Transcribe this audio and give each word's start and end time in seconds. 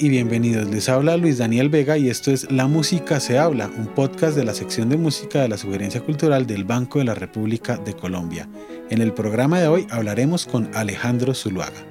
y 0.00 0.08
bienvenidos. 0.10 0.68
Les 0.68 0.88
habla 0.88 1.16
Luis 1.16 1.38
Daniel 1.38 1.68
Vega 1.68 1.98
y 1.98 2.08
esto 2.08 2.30
es 2.30 2.50
La 2.52 2.66
Música 2.66 3.18
se 3.20 3.38
habla, 3.38 3.70
un 3.78 3.86
podcast 3.86 4.36
de 4.36 4.44
la 4.44 4.54
sección 4.54 4.88
de 4.88 4.96
música 4.96 5.42
de 5.42 5.48
la 5.48 5.58
Sugerencia 5.58 6.00
Cultural 6.00 6.46
del 6.46 6.64
Banco 6.64 6.98
de 6.98 7.04
la 7.04 7.14
República 7.14 7.76
de 7.76 7.94
Colombia. 7.94 8.48
En 8.90 9.02
el 9.02 9.12
programa 9.12 9.60
de 9.60 9.68
hoy 9.68 9.86
hablaremos 9.90 10.46
con 10.46 10.70
Alejandro 10.74 11.34
Zuluaga. 11.34 11.84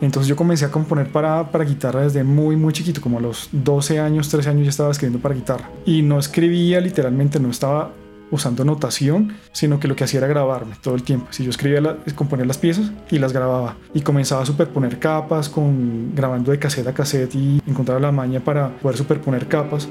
Entonces 0.00 0.28
yo 0.28 0.36
comencé 0.36 0.64
a 0.64 0.70
componer 0.70 1.10
para, 1.10 1.50
para 1.50 1.64
guitarra 1.64 2.02
desde 2.02 2.24
muy 2.24 2.56
muy 2.56 2.72
chiquito, 2.72 3.00
como 3.00 3.18
a 3.18 3.20
los 3.22 3.48
12 3.52 4.00
años, 4.00 4.28
13 4.28 4.50
años 4.50 4.64
ya 4.64 4.70
estaba 4.70 4.90
escribiendo 4.90 5.22
para 5.22 5.34
guitarra. 5.34 5.70
Y 5.86 6.02
no 6.02 6.18
escribía 6.18 6.80
literalmente, 6.80 7.38
no 7.40 7.50
estaba 7.50 7.92
usando 8.32 8.64
notación, 8.64 9.36
sino 9.52 9.78
que 9.78 9.86
lo 9.86 9.94
que 9.94 10.02
hacía 10.02 10.18
era 10.18 10.26
grabarme 10.26 10.74
todo 10.82 10.96
el 10.96 11.04
tiempo. 11.04 11.28
Si 11.30 11.44
yo 11.44 11.50
escribía, 11.50 11.98
componía 12.16 12.44
las 12.44 12.58
piezas 12.58 12.90
y 13.10 13.20
las 13.20 13.32
grababa. 13.32 13.76
Y 13.94 14.00
comenzaba 14.00 14.42
a 14.42 14.46
superponer 14.46 14.98
capas, 14.98 15.48
con, 15.48 16.12
grabando 16.14 16.50
de 16.50 16.58
cassette 16.58 16.88
a 16.88 16.94
cassette 16.94 17.34
y 17.36 17.62
encontraba 17.66 18.00
la 18.00 18.10
maña 18.10 18.40
para 18.40 18.70
poder 18.78 18.96
superponer 18.96 19.46
capas. 19.46 19.88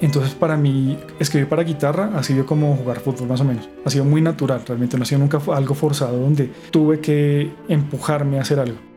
Entonces 0.00 0.34
para 0.34 0.56
mí 0.56 0.98
escribir 1.18 1.48
para 1.48 1.62
guitarra 1.62 2.10
ha 2.16 2.22
sido 2.22 2.46
como 2.46 2.74
jugar 2.76 3.00
fútbol 3.00 3.28
más 3.28 3.40
o 3.40 3.44
menos. 3.44 3.68
Ha 3.84 3.90
sido 3.90 4.04
muy 4.04 4.20
natural, 4.20 4.62
realmente 4.66 4.96
no 4.96 5.04
ha 5.04 5.06
sido 5.06 5.20
nunca 5.20 5.40
algo 5.54 5.74
forzado 5.74 6.18
donde 6.18 6.50
tuve 6.70 7.00
que 7.00 7.52
empujarme 7.68 8.38
a 8.38 8.42
hacer 8.42 8.58
algo. 8.58 8.93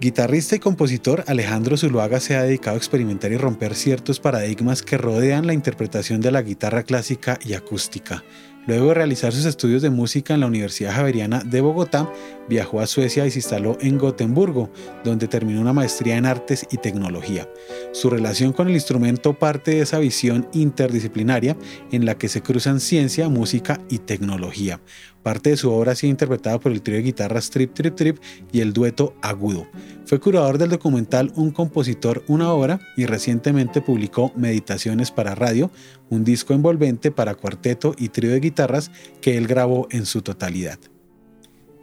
Guitarrista 0.00 0.54
y 0.54 0.60
compositor 0.60 1.24
Alejandro 1.26 1.76
Zuluaga 1.76 2.20
se 2.20 2.36
ha 2.36 2.44
dedicado 2.44 2.76
a 2.76 2.78
experimentar 2.78 3.32
y 3.32 3.36
romper 3.36 3.74
ciertos 3.74 4.20
paradigmas 4.20 4.82
que 4.82 4.96
rodean 4.96 5.48
la 5.48 5.54
interpretación 5.54 6.20
de 6.20 6.30
la 6.30 6.42
guitarra 6.42 6.84
clásica 6.84 7.36
y 7.44 7.54
acústica. 7.54 8.22
Luego 8.68 8.88
de 8.88 8.94
realizar 8.94 9.32
sus 9.32 9.44
estudios 9.44 9.82
de 9.82 9.90
música 9.90 10.34
en 10.34 10.40
la 10.40 10.46
Universidad 10.46 10.94
Javeriana 10.94 11.42
de 11.42 11.62
Bogotá, 11.62 12.12
viajó 12.48 12.80
a 12.80 12.86
Suecia 12.86 13.26
y 13.26 13.32
se 13.32 13.40
instaló 13.40 13.76
en 13.80 13.98
Gotemburgo, 13.98 14.70
donde 15.02 15.26
terminó 15.26 15.60
una 15.60 15.72
maestría 15.72 16.16
en 16.16 16.26
artes 16.26 16.66
y 16.70 16.76
tecnología. 16.76 17.48
Su 17.92 18.08
relación 18.08 18.52
con 18.52 18.68
el 18.68 18.74
instrumento 18.74 19.36
parte 19.36 19.72
de 19.72 19.80
esa 19.80 19.98
visión 19.98 20.48
interdisciplinaria 20.52 21.56
en 21.90 22.04
la 22.04 22.18
que 22.18 22.28
se 22.28 22.42
cruzan 22.42 22.78
ciencia, 22.78 23.28
música 23.28 23.80
y 23.88 23.98
tecnología. 23.98 24.80
Parte 25.28 25.50
de 25.50 25.58
su 25.58 25.70
obra 25.70 25.92
ha 25.92 25.94
sido 25.94 26.12
interpretada 26.12 26.58
por 26.58 26.72
el 26.72 26.80
trío 26.80 26.96
de 26.96 27.02
guitarras 27.02 27.50
Trip 27.50 27.74
Trip 27.74 27.94
Trip 27.94 28.16
y 28.50 28.60
el 28.60 28.72
dueto 28.72 29.14
Agudo. 29.20 29.66
Fue 30.06 30.18
curador 30.18 30.56
del 30.56 30.70
documental 30.70 31.32
Un 31.36 31.50
compositor, 31.50 32.24
una 32.28 32.50
obra 32.50 32.80
y 32.96 33.04
recientemente 33.04 33.82
publicó 33.82 34.32
Meditaciones 34.36 35.10
para 35.10 35.34
Radio, 35.34 35.70
un 36.08 36.24
disco 36.24 36.54
envolvente 36.54 37.10
para 37.10 37.34
cuarteto 37.34 37.94
y 37.98 38.08
trío 38.08 38.30
de 38.30 38.40
guitarras 38.40 38.90
que 39.20 39.36
él 39.36 39.46
grabó 39.46 39.86
en 39.90 40.06
su 40.06 40.22
totalidad. 40.22 40.78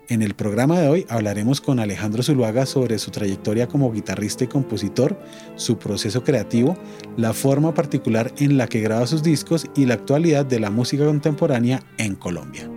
En 0.09 0.23
el 0.23 0.33
programa 0.33 0.79
de 0.79 0.87
hoy 0.87 1.05
hablaremos 1.07 1.61
con 1.61 1.79
Alejandro 1.79 2.23
Zuluaga 2.23 2.65
sobre 2.65 2.97
su 2.97 3.11
trayectoria 3.11 3.67
como 3.67 3.91
guitarrista 3.91 4.45
y 4.45 4.47
compositor, 4.47 5.19
su 5.55 5.77
proceso 5.77 6.23
creativo, 6.23 6.75
la 7.15 7.31
forma 7.31 7.75
particular 7.75 8.33
en 8.39 8.57
la 8.57 8.65
que 8.65 8.81
graba 8.81 9.05
sus 9.05 9.21
discos 9.21 9.67
y 9.75 9.85
la 9.85 9.93
actualidad 9.93 10.47
de 10.47 10.59
la 10.59 10.71
música 10.71 11.05
contemporánea 11.05 11.83
en 11.99 12.15
Colombia. 12.15 12.71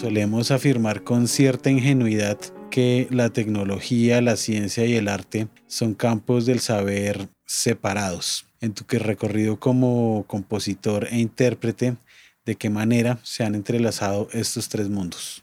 Solemos 0.00 0.50
afirmar 0.50 1.04
con 1.04 1.28
cierta 1.28 1.68
ingenuidad 1.68 2.38
que 2.70 3.06
la 3.10 3.28
tecnología, 3.28 4.22
la 4.22 4.36
ciencia 4.36 4.86
y 4.86 4.94
el 4.94 5.08
arte 5.08 5.48
son 5.66 5.92
campos 5.92 6.46
del 6.46 6.60
saber 6.60 7.28
separados. 7.44 8.46
En 8.62 8.72
tu 8.72 8.84
recorrido 8.98 9.60
como 9.60 10.24
compositor 10.26 11.06
e 11.10 11.18
intérprete, 11.18 11.96
¿de 12.46 12.54
qué 12.54 12.70
manera 12.70 13.18
se 13.24 13.44
han 13.44 13.54
entrelazado 13.54 14.28
estos 14.32 14.70
tres 14.70 14.88
mundos? 14.88 15.42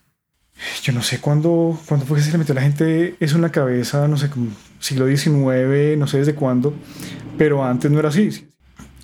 Yo 0.82 0.92
no 0.92 1.04
sé 1.04 1.22
cuándo, 1.22 1.80
cuándo 1.88 2.08
fue 2.08 2.18
que 2.18 2.24
se 2.24 2.32
le 2.32 2.40
metió 2.40 2.56
la 2.56 2.64
gente 2.64 3.16
eso 3.20 3.36
en 3.36 3.44
la 3.44 3.52
cabeza, 3.52 4.08
no 4.08 4.18
sé, 4.18 4.32
como 4.32 4.50
siglo 4.80 5.06
XIX, 5.06 6.00
no 6.00 6.08
sé 6.08 6.18
desde 6.18 6.34
cuándo, 6.34 6.74
pero 7.38 7.64
antes 7.64 7.92
no 7.92 8.00
era 8.00 8.10
así 8.10 8.48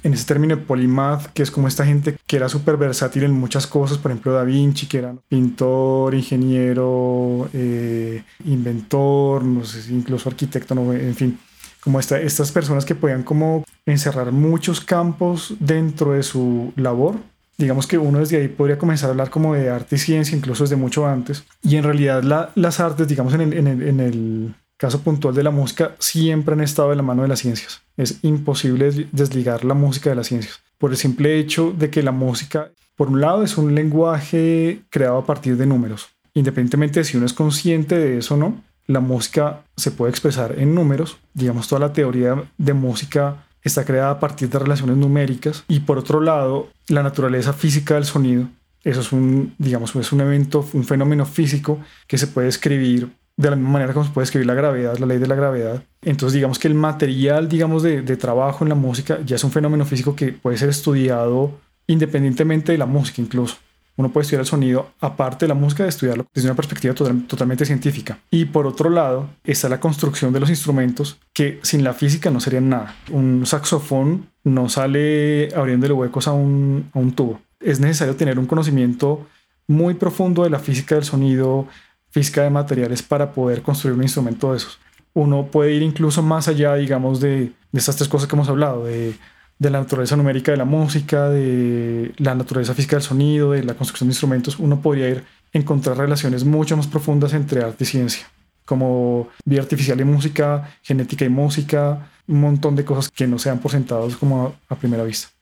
en 0.03 0.13
ese 0.13 0.25
término 0.25 0.55
de 0.55 0.61
polymath, 0.61 1.27
que 1.27 1.43
es 1.43 1.51
como 1.51 1.67
esta 1.67 1.85
gente 1.85 2.17
que 2.27 2.35
era 2.35 2.49
súper 2.49 2.77
versátil 2.77 3.23
en 3.23 3.31
muchas 3.31 3.65
cosas, 3.65 3.97
por 3.97 4.11
ejemplo 4.11 4.33
Da 4.33 4.43
Vinci, 4.43 4.85
que 4.87 4.97
era 4.99 5.15
pintor, 5.27 6.13
ingeniero, 6.13 7.49
eh, 7.53 8.23
inventor, 8.45 9.43
no 9.43 9.63
sé 9.63 9.93
incluso 9.93 10.29
arquitecto, 10.29 10.75
no, 10.75 10.93
en 10.93 11.15
fin, 11.15 11.39
como 11.81 11.99
esta, 11.99 12.19
estas 12.19 12.51
personas 12.51 12.85
que 12.85 12.95
podían 12.95 13.23
como 13.23 13.63
encerrar 13.85 14.31
muchos 14.31 14.81
campos 14.81 15.55
dentro 15.59 16.13
de 16.13 16.23
su 16.23 16.73
labor. 16.75 17.15
Digamos 17.57 17.85
que 17.85 17.97
uno 17.97 18.19
desde 18.19 18.37
ahí 18.37 18.47
podría 18.47 18.79
comenzar 18.79 19.09
a 19.09 19.11
hablar 19.11 19.29
como 19.29 19.53
de 19.53 19.69
arte 19.69 19.95
y 19.95 19.99
ciencia, 19.99 20.35
incluso 20.35 20.63
desde 20.63 20.75
mucho 20.75 21.05
antes. 21.07 21.43
Y 21.61 21.75
en 21.75 21.83
realidad 21.83 22.23
las 22.55 22.79
artes, 22.79 23.07
digamos 23.07 23.33
en 23.33 23.67
el 23.99 24.55
caso 24.83 24.99
puntual 24.99 25.33
de 25.33 25.43
la 25.43 25.49
música, 25.49 25.95
siempre 25.97 26.55
han 26.55 26.59
estado 26.59 26.89
de 26.89 26.97
la 26.97 27.03
mano 27.03 27.21
de 27.21 27.29
las 27.29 27.39
ciencias. 27.39 27.81
Es 27.95 28.19
imposible 28.21 29.07
desligar 29.13 29.63
la 29.63 29.75
música 29.75 30.09
de 30.09 30.17
las 30.17 30.27
ciencias. 30.27 30.59
Por 30.77 30.91
el 30.91 30.97
simple 30.97 31.39
hecho 31.39 31.71
de 31.71 31.89
que 31.89 32.03
la 32.03 32.11
música, 32.11 32.69
por 32.97 33.07
un 33.07 33.21
lado, 33.21 33.43
es 33.43 33.57
un 33.57 33.75
lenguaje 33.75 34.81
creado 34.89 35.19
a 35.19 35.25
partir 35.25 35.55
de 35.55 35.65
números. 35.65 36.09
Independientemente 36.33 36.99
de 36.99 37.05
si 37.05 37.15
uno 37.15 37.25
es 37.25 37.31
consciente 37.31 37.97
de 37.97 38.17
eso 38.17 38.33
o 38.33 38.37
no, 38.37 38.61
la 38.85 38.99
música 38.99 39.61
se 39.77 39.91
puede 39.91 40.09
expresar 40.09 40.59
en 40.59 40.75
números. 40.75 41.15
Digamos, 41.33 41.69
toda 41.69 41.79
la 41.79 41.93
teoría 41.93 42.43
de 42.57 42.73
música 42.73 43.45
está 43.61 43.85
creada 43.85 44.11
a 44.11 44.19
partir 44.19 44.49
de 44.49 44.59
relaciones 44.59 44.97
numéricas. 44.97 45.63
Y 45.69 45.79
por 45.79 45.97
otro 45.97 46.19
lado, 46.19 46.67
la 46.89 47.03
naturaleza 47.03 47.53
física 47.53 47.93
del 47.93 48.03
sonido. 48.03 48.49
Eso 48.83 48.99
es 48.99 49.13
un, 49.13 49.55
digamos, 49.57 49.95
es 49.95 50.11
un 50.11 50.19
evento, 50.19 50.67
un 50.73 50.83
fenómeno 50.83 51.25
físico 51.25 51.79
que 52.05 52.17
se 52.17 52.27
puede 52.27 52.49
escribir 52.49 53.07
de 53.35 53.49
la 53.49 53.55
misma 53.55 53.71
manera 53.71 53.93
como 53.93 54.05
se 54.05 54.11
puede 54.11 54.25
escribir 54.25 54.45
la 54.45 54.53
gravedad, 54.53 54.97
la 54.97 55.05
ley 55.05 55.17
de 55.17 55.27
la 55.27 55.35
gravedad. 55.35 55.83
Entonces 56.01 56.33
digamos 56.33 56.59
que 56.59 56.67
el 56.67 56.75
material, 56.75 57.49
digamos, 57.49 57.83
de, 57.83 58.01
trabajo 58.17 58.63
en 58.63 58.69
la 58.69 58.75
música 58.75 59.19
ya 59.25 59.35
es 59.35 59.43
un 59.43 59.51
fenómeno 59.51 59.85
físico 59.85 60.15
que 60.15 60.33
puede 60.33 60.57
ser 60.57 60.69
estudiado 60.69 61.59
independientemente 61.87 62.71
de 62.71 62.77
la 62.77 62.85
música 62.85 63.21
incluso. 63.21 63.57
Uno 63.95 64.11
puede 64.11 64.23
estudiar 64.23 64.41
el 64.41 64.47
sonido 64.47 64.89
aparte 65.01 65.45
de 65.45 65.49
la 65.49 65.53
música, 65.53 65.83
de 65.83 65.89
estudiarlo 65.89 66.25
desde 66.33 66.47
una 66.47 66.55
perspectiva 66.55 66.95
totalmente 66.95 67.63
científica. 67.65 68.17
Y 68.31 68.45
por 68.45 68.65
otro 68.65 68.89
lado, 68.89 69.29
está 69.43 69.69
la 69.69 69.79
construcción 69.79 70.33
de 70.33 70.39
los 70.39 70.49
instrumentos 70.49 71.19
que 71.31 71.59
sin 71.61 71.83
la 71.83 71.93
física 71.93 72.31
no 72.31 72.39
serían 72.39 72.69
nada. 72.69 72.95
Un 73.11 73.45
saxofón 73.45 74.29
no 74.43 74.67
sale 74.67 75.53
abriéndole 75.55 75.93
huecos 75.93 76.27
a 76.27 76.31
un, 76.31 76.89
a 76.91 76.97
un 76.97 77.11
tubo. 77.11 77.39
Es 77.59 77.79
necesario 77.79 78.15
tener 78.15 78.39
un 78.39 78.47
conocimiento 78.47 79.27
muy 79.67 79.93
profundo 79.93 80.43
de 80.43 80.49
la 80.49 80.59
física 80.59 80.95
del 80.95 81.03
sonido, 81.03 81.67
física 82.13 82.43
de 82.43 82.51
materiales 82.51 83.01
para 83.01 83.31
poder 83.31 83.63
construir 83.63 83.97
un 83.97 84.03
instrumento 84.03 84.51
de 84.51 84.57
esos. 84.57 84.79
Uno 85.15 85.47
puede 85.47 85.73
ir 85.73 85.81
incluso 85.81 86.21
más 86.21 86.47
allá, 86.47 86.75
digamos, 86.75 87.19
de, 87.19 87.51
estas 87.73 87.95
tres 87.95 88.07
cosas 88.07 88.27
que 88.27 88.35
hemos 88.35 88.49
hablado, 88.49 88.85
de, 88.85 89.15
de, 89.57 89.69
la 89.71 89.79
naturaleza 89.79 90.15
numérica 90.15 90.51
de 90.51 90.57
la 90.57 90.65
música, 90.65 91.29
de 91.29 92.13
la 92.17 92.35
naturaleza 92.35 92.75
física 92.75 92.97
del 92.97 93.03
sonido, 93.03 93.51
de 93.51 93.63
la 93.63 93.73
construcción 93.73 94.09
de 94.09 94.11
instrumentos. 94.11 94.59
Uno 94.59 94.79
podría 94.79 95.09
ir 95.09 95.23
a 95.53 95.57
encontrar 95.57 95.97
relaciones 95.97 96.45
mucho 96.45 96.77
más 96.77 96.85
profundas 96.85 97.33
entre 97.33 97.63
arte 97.63 97.83
y 97.83 97.87
ciencia, 97.87 98.27
como 98.63 99.29
vida 99.43 99.61
artificial 99.61 99.99
y 99.99 100.03
música, 100.03 100.77
genética 100.83 101.25
y 101.25 101.29
música, 101.29 102.11
un 102.27 102.41
montón 102.41 102.75
de 102.75 102.85
cosas 102.85 103.09
que 103.09 103.25
no 103.25 103.39
sean 103.39 103.57
por 103.57 103.71
sentados 103.71 104.17
como 104.17 104.53
a 104.69 104.75
primera 104.75 105.03
vista. 105.03 105.32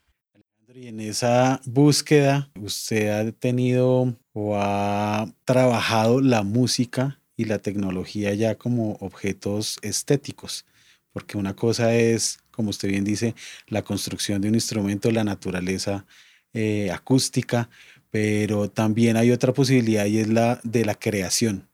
Y 0.82 0.88
en 0.88 0.98
esa 0.98 1.60
búsqueda, 1.64 2.50
usted 2.60 3.08
ha 3.10 3.30
tenido 3.30 4.16
o 4.32 4.56
ha 4.56 5.32
trabajado 5.44 6.20
la 6.20 6.42
música 6.42 7.20
y 7.36 7.44
la 7.44 7.60
tecnología 7.60 8.34
ya 8.34 8.56
como 8.56 8.94
objetos 8.94 9.78
estéticos, 9.82 10.66
porque 11.12 11.38
una 11.38 11.54
cosa 11.54 11.94
es, 11.94 12.40
como 12.50 12.70
usted 12.70 12.88
bien 12.88 13.04
dice, 13.04 13.36
la 13.68 13.82
construcción 13.82 14.42
de 14.42 14.48
un 14.48 14.56
instrumento, 14.56 15.12
la 15.12 15.22
naturaleza 15.22 16.04
eh, 16.52 16.90
acústica, 16.90 17.70
pero 18.10 18.68
también 18.68 19.16
hay 19.16 19.30
otra 19.30 19.52
posibilidad 19.52 20.06
y 20.06 20.18
es 20.18 20.26
la 20.26 20.58
de 20.64 20.84
la 20.84 20.96
creación. 20.96 21.68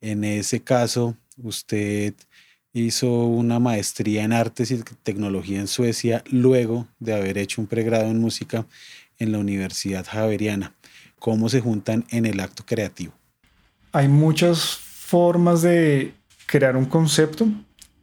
En 0.00 0.24
ese 0.24 0.62
caso, 0.62 1.14
usted 1.36 2.14
hizo 2.80 3.24
una 3.24 3.58
maestría 3.58 4.22
en 4.22 4.32
artes 4.32 4.70
y 4.70 4.82
tecnología 5.02 5.60
en 5.60 5.66
Suecia 5.66 6.22
luego 6.30 6.86
de 6.98 7.14
haber 7.14 7.38
hecho 7.38 7.60
un 7.60 7.66
pregrado 7.66 8.06
en 8.06 8.20
música 8.20 8.66
en 9.18 9.32
la 9.32 9.38
Universidad 9.38 10.06
Javeriana 10.06 10.74
cómo 11.18 11.48
se 11.48 11.60
juntan 11.60 12.04
en 12.10 12.26
el 12.26 12.40
acto 12.40 12.64
creativo. 12.64 13.12
Hay 13.92 14.08
muchas 14.08 14.76
formas 14.76 15.62
de 15.62 16.14
crear 16.46 16.76
un 16.76 16.84
concepto 16.84 17.48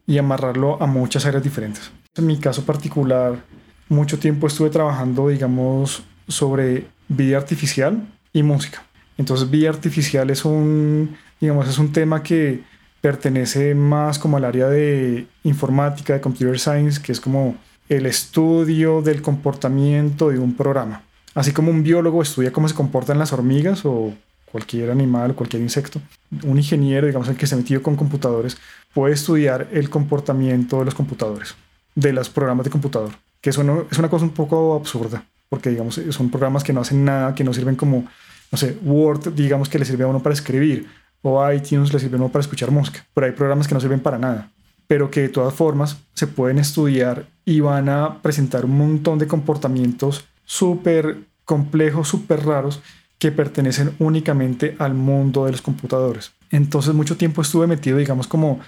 y 0.06 0.18
amarrarlo 0.18 0.82
a 0.82 0.86
muchas 0.86 1.24
áreas 1.24 1.42
diferentes. 1.42 1.90
En 2.16 2.26
mi 2.26 2.38
caso 2.38 2.64
particular, 2.64 3.42
mucho 3.88 4.18
tiempo 4.18 4.46
estuve 4.46 4.70
trabajando, 4.70 5.28
digamos, 5.28 6.02
sobre 6.28 6.86
vida 7.08 7.36
artificial 7.36 8.06
y 8.32 8.42
música. 8.42 8.84
Entonces, 9.16 9.48
vida 9.50 9.70
artificial 9.70 10.30
es 10.30 10.44
un, 10.44 11.16
digamos, 11.40 11.68
es 11.68 11.78
un 11.78 11.92
tema 11.92 12.22
que 12.22 12.62
pertenece 13.04 13.74
más 13.74 14.18
como 14.18 14.38
al 14.38 14.46
área 14.46 14.66
de 14.66 15.26
informática, 15.42 16.14
de 16.14 16.22
computer 16.22 16.58
science, 16.58 17.02
que 17.02 17.12
es 17.12 17.20
como 17.20 17.54
el 17.90 18.06
estudio 18.06 19.02
del 19.02 19.20
comportamiento 19.20 20.30
de 20.30 20.38
un 20.38 20.54
programa. 20.54 21.02
Así 21.34 21.52
como 21.52 21.70
un 21.70 21.82
biólogo 21.82 22.22
estudia 22.22 22.50
cómo 22.50 22.66
se 22.66 22.74
comportan 22.74 23.18
las 23.18 23.34
hormigas 23.34 23.84
o 23.84 24.14
cualquier 24.50 24.90
animal 24.90 25.32
o 25.32 25.36
cualquier 25.36 25.60
insecto. 25.60 26.00
Un 26.44 26.56
ingeniero, 26.56 27.06
digamos, 27.06 27.28
el 27.28 27.36
que 27.36 27.46
se 27.46 27.56
metido 27.56 27.82
con 27.82 27.94
computadores, 27.94 28.56
puede 28.94 29.12
estudiar 29.12 29.68
el 29.70 29.90
comportamiento 29.90 30.78
de 30.78 30.86
los 30.86 30.94
computadores, 30.94 31.54
de 31.94 32.10
los 32.14 32.30
programas 32.30 32.64
de 32.64 32.70
computador, 32.70 33.10
que 33.42 33.50
eso 33.50 33.62
no, 33.62 33.84
es 33.90 33.98
una 33.98 34.08
cosa 34.08 34.24
un 34.24 34.30
poco 34.30 34.76
absurda, 34.76 35.22
porque 35.50 35.68
digamos, 35.68 36.00
son 36.08 36.30
programas 36.30 36.64
que 36.64 36.72
no 36.72 36.80
hacen 36.80 37.04
nada, 37.04 37.34
que 37.34 37.44
no 37.44 37.52
sirven 37.52 37.76
como, 37.76 38.06
no 38.50 38.56
sé, 38.56 38.78
Word, 38.82 39.34
digamos 39.34 39.68
que 39.68 39.78
le 39.78 39.84
sirve 39.84 40.04
a 40.04 40.06
uno 40.06 40.22
para 40.22 40.32
escribir, 40.32 40.86
o 41.24 41.50
iTunes 41.50 41.92
le 41.92 41.98
sirve 41.98 42.16
uno 42.16 42.28
para 42.28 42.42
escuchar 42.42 42.70
música, 42.70 43.04
pero 43.14 43.26
hay 43.26 43.32
programas 43.32 43.66
que 43.66 43.74
no 43.74 43.80
sirven 43.80 44.00
para 44.00 44.18
nada, 44.18 44.50
pero 44.86 45.10
que 45.10 45.22
de 45.22 45.30
todas 45.30 45.54
formas 45.54 45.96
se 46.12 46.26
pueden 46.26 46.58
estudiar 46.58 47.26
y 47.46 47.60
van 47.60 47.88
a 47.88 48.20
presentar 48.20 48.66
un 48.66 48.76
montón 48.76 49.18
de 49.18 49.26
comportamientos 49.26 50.26
súper 50.44 51.20
complejos, 51.46 52.08
súper 52.08 52.44
raros, 52.44 52.80
que 53.18 53.32
pertenecen 53.32 53.94
únicamente 54.00 54.76
al 54.78 54.92
mundo 54.92 55.46
de 55.46 55.52
los 55.52 55.62
computadores. 55.62 56.32
Entonces 56.50 56.92
mucho 56.92 57.16
tiempo 57.16 57.40
estuve 57.40 57.66
metido, 57.66 57.96
digamos, 57.96 58.26
como, 58.26 58.60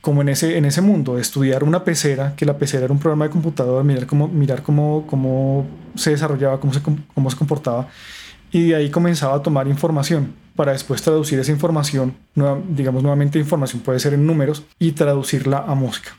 como 0.00 0.22
en, 0.22 0.30
ese, 0.30 0.58
en 0.58 0.64
ese 0.64 0.80
mundo, 0.80 1.16
estudiar 1.16 1.62
una 1.62 1.84
pecera, 1.84 2.34
que 2.36 2.44
la 2.44 2.58
pecera 2.58 2.86
era 2.86 2.92
un 2.92 2.98
programa 2.98 3.26
de 3.26 3.30
computador, 3.30 3.84
mirar 3.84 4.08
cómo, 4.08 4.26
mirar 4.26 4.64
cómo, 4.64 5.06
cómo 5.06 5.64
se 5.94 6.10
desarrollaba, 6.10 6.58
cómo 6.58 6.72
se, 6.72 6.80
cómo 6.82 7.30
se 7.30 7.36
comportaba, 7.36 7.86
y 8.50 8.68
de 8.68 8.74
ahí 8.74 8.90
comenzaba 8.90 9.36
a 9.36 9.42
tomar 9.42 9.68
información 9.68 10.43
para 10.56 10.72
después 10.72 11.02
traducir 11.02 11.38
esa 11.38 11.52
información, 11.52 12.16
digamos 12.68 13.02
nuevamente 13.02 13.38
información 13.38 13.82
puede 13.82 13.98
ser 13.98 14.14
en 14.14 14.26
números, 14.26 14.64
y 14.78 14.92
traducirla 14.92 15.58
a 15.58 15.74
música. 15.74 16.16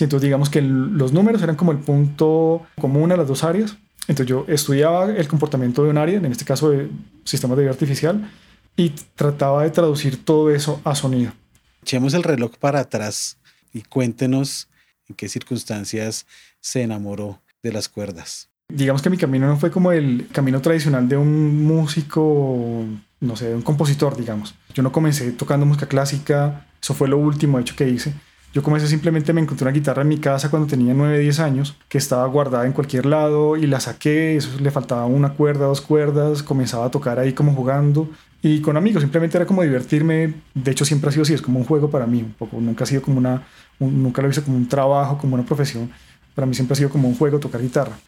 entonces 0.00 0.22
digamos 0.22 0.50
que 0.50 0.60
los 0.62 1.12
números 1.12 1.42
eran 1.42 1.56
como 1.56 1.72
el 1.72 1.78
punto 1.78 2.66
común 2.80 3.12
a 3.12 3.16
las 3.16 3.28
dos 3.28 3.44
áreas, 3.44 3.76
entonces 4.08 4.26
yo 4.26 4.44
estudiaba 4.48 5.10
el 5.10 5.28
comportamiento 5.28 5.82
de 5.84 5.90
un 5.90 5.98
área, 5.98 6.18
en 6.18 6.26
este 6.26 6.44
caso 6.44 6.70
de 6.70 6.88
sistemas 7.24 7.56
de 7.56 7.64
vida 7.64 7.72
artificial, 7.72 8.30
y 8.76 8.90
trataba 9.14 9.62
de 9.62 9.70
traducir 9.70 10.24
todo 10.24 10.50
eso 10.50 10.80
a 10.84 10.94
sonido. 10.94 11.32
Echemos 11.82 12.14
el 12.14 12.22
reloj 12.22 12.52
para 12.58 12.80
atrás 12.80 13.38
y 13.72 13.82
cuéntenos 13.82 14.68
en 15.08 15.14
qué 15.16 15.28
circunstancias 15.28 16.26
se 16.60 16.82
enamoró 16.82 17.40
de 17.62 17.72
las 17.72 17.88
cuerdas. 17.88 18.48
Digamos 18.68 19.00
que 19.00 19.10
mi 19.10 19.16
camino 19.16 19.46
no 19.46 19.56
fue 19.56 19.70
como 19.70 19.92
el 19.92 20.26
camino 20.32 20.60
tradicional 20.60 21.08
de 21.08 21.16
un 21.16 21.64
músico, 21.64 22.84
no 23.20 23.36
sé, 23.36 23.48
de 23.48 23.54
un 23.54 23.62
compositor, 23.62 24.16
digamos. 24.16 24.54
Yo 24.74 24.82
no 24.82 24.92
comencé 24.92 25.32
tocando 25.32 25.66
música 25.66 25.86
clásica, 25.86 26.66
eso 26.82 26.94
fue 26.94 27.08
lo 27.08 27.18
último 27.18 27.58
hecho 27.58 27.74
que 27.76 27.88
hice. 27.88 28.14
Yo 28.52 28.62
comencé 28.62 28.88
simplemente, 28.88 29.34
me 29.34 29.42
encontré 29.42 29.64
una 29.64 29.72
guitarra 29.72 30.02
en 30.02 30.08
mi 30.08 30.18
casa 30.18 30.48
cuando 30.48 30.66
tenía 30.66 30.94
9, 30.94 31.18
10 31.18 31.40
años, 31.40 31.76
que 31.88 31.98
estaba 31.98 32.26
guardada 32.26 32.64
en 32.64 32.72
cualquier 32.72 33.04
lado 33.04 33.56
y 33.56 33.66
la 33.66 33.80
saqué, 33.80 34.36
eso 34.36 34.48
le 34.60 34.70
faltaba 34.70 35.04
una 35.04 35.34
cuerda, 35.34 35.66
dos 35.66 35.82
cuerdas, 35.82 36.42
comenzaba 36.42 36.86
a 36.86 36.90
tocar 36.90 37.18
ahí 37.18 37.34
como 37.34 37.52
jugando 37.52 38.08
y 38.40 38.60
con 38.60 38.76
amigos, 38.76 39.02
simplemente 39.02 39.36
era 39.36 39.44
como 39.44 39.62
divertirme, 39.62 40.34
de 40.54 40.70
hecho 40.70 40.84
siempre 40.84 41.08
ha 41.08 41.12
sido 41.12 41.24
así, 41.24 41.34
es 41.34 41.42
como 41.42 41.58
un 41.58 41.64
juego 41.64 41.90
para 41.90 42.06
mí, 42.06 42.22
un 42.22 42.32
poco, 42.32 42.58
nunca 42.60 42.84
ha 42.84 42.86
sido 42.86 43.02
como 43.02 43.18
una, 43.18 43.46
nunca 43.78 44.22
lo 44.22 44.30
hice 44.30 44.42
como 44.42 44.56
un 44.56 44.68
trabajo, 44.68 45.18
como 45.18 45.34
una 45.34 45.44
profesión, 45.44 45.90
para 46.34 46.46
mí 46.46 46.54
siempre 46.54 46.74
ha 46.74 46.76
sido 46.76 46.90
como 46.90 47.08
un 47.08 47.16
juego 47.16 47.38
tocar 47.40 47.60
guitarra. 47.60 47.98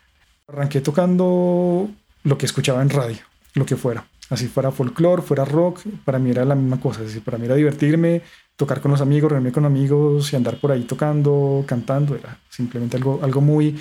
Arranqué 0.47 0.81
tocando 0.81 1.91
lo 2.23 2.39
que 2.39 2.47
escuchaba 2.47 2.81
en 2.83 2.91
radio, 2.91 3.19
lo 3.55 3.67
que 3.67 3.77
fuera, 3.77 4.07
así 4.31 4.47
fuera 4.47 4.71
folclore, 4.71 5.23
fuera 5.23 5.45
rock, 5.45 5.81
para 6.05 6.19
mí 6.19 6.31
era 6.31 6.45
la 6.45 6.55
misma 6.55 6.81
cosa, 6.81 7.01
para 7.25 7.39
mí 7.39 7.47
era 7.47 7.55
divertirme, 7.55 8.23
tocar 8.57 8.81
con 8.81 8.91
los 8.91 9.01
amigos, 9.01 9.31
reunirme 9.33 9.53
con 9.53 9.65
amigos 9.65 10.33
y 10.33 10.37
andar 10.37 10.61
por 10.61 10.73
ahí 10.73 10.83
tocando, 10.83 11.65
cantando, 11.67 12.15
era 12.15 12.39
simplemente 12.49 12.97
algo, 12.97 13.21
algo 13.23 13.41
muy, 13.41 13.79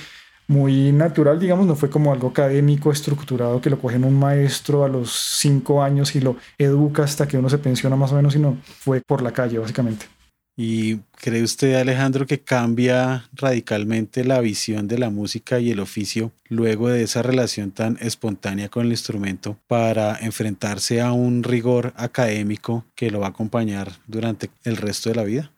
muy 0.48 0.92
natural, 0.92 1.40
digamos, 1.40 1.66
no 1.66 1.76
fue 1.76 1.90
como 1.90 2.14
algo 2.14 2.30
académico, 2.30 2.92
estructurado, 2.92 3.60
que 3.62 3.70
lo 3.70 3.80
cogen 3.80 4.04
un 4.04 4.18
maestro 4.18 4.84
a 4.86 4.88
los 4.88 5.12
cinco 5.12 5.84
años 5.84 6.16
y 6.16 6.22
lo 6.22 6.38
educa 6.58 7.04
hasta 7.04 7.28
que 7.28 7.38
uno 7.38 7.50
se 7.50 7.58
pensiona 7.58 7.96
más 7.96 8.12
o 8.12 8.16
menos, 8.16 8.34
sino 8.34 8.58
fue 8.64 9.02
por 9.02 9.22
la 9.22 9.32
calle, 9.32 9.60
básicamente. 9.60 10.17
¿Y 10.60 10.98
cree 11.12 11.44
usted, 11.44 11.76
Alejandro, 11.76 12.26
que 12.26 12.40
cambia 12.40 13.30
radicalmente 13.32 14.24
la 14.24 14.42
visión 14.42 14.88
de 14.88 14.98
la 14.98 15.12
música 15.12 15.60
y 15.60 15.70
el 15.70 15.80
oficio 15.80 16.32
luego 16.50 16.90
de 16.90 17.04
esa 17.04 17.22
relación 17.22 17.70
tan 17.70 18.00
espontánea 18.02 18.68
con 18.68 18.88
el 18.88 18.92
instrumento 18.92 19.56
para 19.68 20.18
enfrentarse 20.18 21.00
a 21.00 21.12
un 21.12 21.44
rigor 21.44 21.94
académico 21.96 22.86
que 22.96 23.12
lo 23.12 23.20
va 23.20 23.28
a 23.28 23.30
acompañar 23.30 23.92
durante 24.08 24.50
el 24.64 24.78
resto 24.78 25.10
de 25.10 25.16
la 25.16 25.24
vida? 25.26 25.52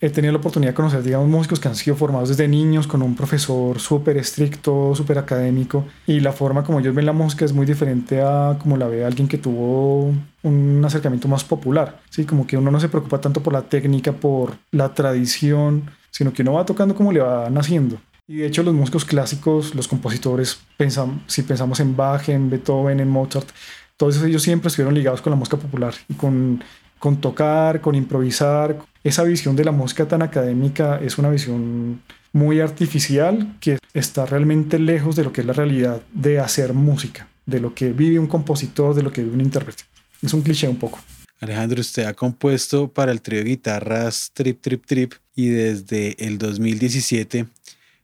He 0.00 0.10
tenido 0.10 0.32
la 0.32 0.38
oportunidad 0.38 0.72
de 0.72 0.74
conocer, 0.74 1.02
digamos, 1.02 1.28
músicos 1.28 1.58
que 1.58 1.68
han 1.68 1.76
sido 1.76 1.96
formados 1.96 2.28
desde 2.28 2.48
niños 2.48 2.86
con 2.86 3.02
un 3.02 3.14
profesor 3.14 3.80
súper 3.80 4.18
estricto, 4.18 4.94
súper 4.94 5.18
académico, 5.18 5.86
y 6.06 6.20
la 6.20 6.32
forma 6.32 6.64
como 6.64 6.80
ellos 6.80 6.94
ven 6.94 7.06
la 7.06 7.12
música 7.12 7.44
es 7.44 7.52
muy 7.52 7.64
diferente 7.64 8.20
a 8.20 8.58
como 8.60 8.76
la 8.76 8.86
ve 8.86 9.04
alguien 9.04 9.28
que 9.28 9.38
tuvo 9.38 10.12
un 10.42 10.82
acercamiento 10.84 11.28
más 11.28 11.44
popular, 11.44 12.00
¿sí? 12.10 12.24
Como 12.24 12.46
que 12.46 12.56
uno 12.56 12.70
no 12.70 12.80
se 12.80 12.88
preocupa 12.88 13.20
tanto 13.20 13.42
por 13.42 13.52
la 13.52 13.62
técnica, 13.62 14.12
por 14.12 14.56
la 14.70 14.92
tradición, 14.92 15.90
sino 16.10 16.32
que 16.32 16.42
uno 16.42 16.54
va 16.54 16.66
tocando 16.66 16.94
como 16.94 17.12
le 17.12 17.20
va 17.20 17.48
naciendo. 17.50 17.98
Y 18.28 18.36
de 18.38 18.46
hecho 18.46 18.62
los 18.62 18.74
músicos 18.74 19.04
clásicos, 19.04 19.74
los 19.74 19.86
compositores, 19.86 20.58
pensan, 20.76 21.22
si 21.26 21.42
pensamos 21.42 21.80
en 21.80 21.96
Bach, 21.96 22.28
en 22.28 22.50
Beethoven, 22.50 23.00
en 23.00 23.08
Mozart, 23.08 23.48
todos 23.96 24.22
ellos 24.22 24.42
siempre 24.42 24.68
estuvieron 24.68 24.94
ligados 24.94 25.22
con 25.22 25.30
la 25.30 25.36
música 25.36 25.56
popular 25.56 25.94
y 26.08 26.14
con, 26.14 26.62
con 26.98 27.16
tocar, 27.18 27.80
con 27.80 27.94
improvisar, 27.94 28.76
esa 29.08 29.22
visión 29.22 29.54
de 29.54 29.64
la 29.64 29.70
música 29.70 30.08
tan 30.08 30.20
académica 30.22 30.98
es 31.00 31.16
una 31.16 31.30
visión 31.30 32.02
muy 32.32 32.60
artificial 32.60 33.56
que 33.60 33.78
está 33.94 34.26
realmente 34.26 34.80
lejos 34.80 35.14
de 35.14 35.22
lo 35.22 35.32
que 35.32 35.42
es 35.42 35.46
la 35.46 35.52
realidad 35.52 36.02
de 36.12 36.40
hacer 36.40 36.72
música, 36.72 37.28
de 37.46 37.60
lo 37.60 37.72
que 37.72 37.92
vive 37.92 38.18
un 38.18 38.26
compositor, 38.26 38.94
de 38.94 39.04
lo 39.04 39.12
que 39.12 39.22
vive 39.22 39.34
un 39.34 39.40
intérprete. 39.42 39.84
Es 40.20 40.34
un 40.34 40.42
cliché 40.42 40.68
un 40.68 40.76
poco. 40.76 40.98
Alejandro, 41.40 41.80
usted 41.80 42.04
ha 42.04 42.14
compuesto 42.14 42.88
para 42.88 43.12
el 43.12 43.22
trío 43.22 43.38
de 43.38 43.50
guitarras 43.50 44.32
Trip 44.34 44.60
Trip 44.60 44.84
Trip 44.84 45.12
y 45.36 45.50
desde 45.50 46.16
el 46.26 46.38
2017 46.38 47.46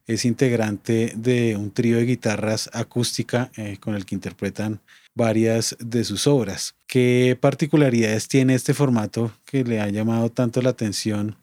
es 0.06 0.25
integrante 0.25 1.12
de 1.16 1.56
un 1.56 1.70
trío 1.70 1.96
de 1.96 2.06
guitarras 2.06 2.70
acústica 2.72 3.50
eh, 3.56 3.76
con 3.81 3.94
el 3.94 4.04
que 4.04 4.14
interpretan 4.14 4.81
varias 5.14 5.76
de 5.78 6.04
sus 6.04 6.26
obras. 6.26 6.75
¿Qué 6.87 7.37
particularidades 7.40 8.28
tiene 8.28 8.54
este 8.54 8.75
formato 8.75 9.32
que 9.44 9.64
le 9.64 9.81
ha 9.81 9.88
llamado 9.88 10.31
tanto 10.31 10.62
la 10.62 10.70
atención 10.70 11.37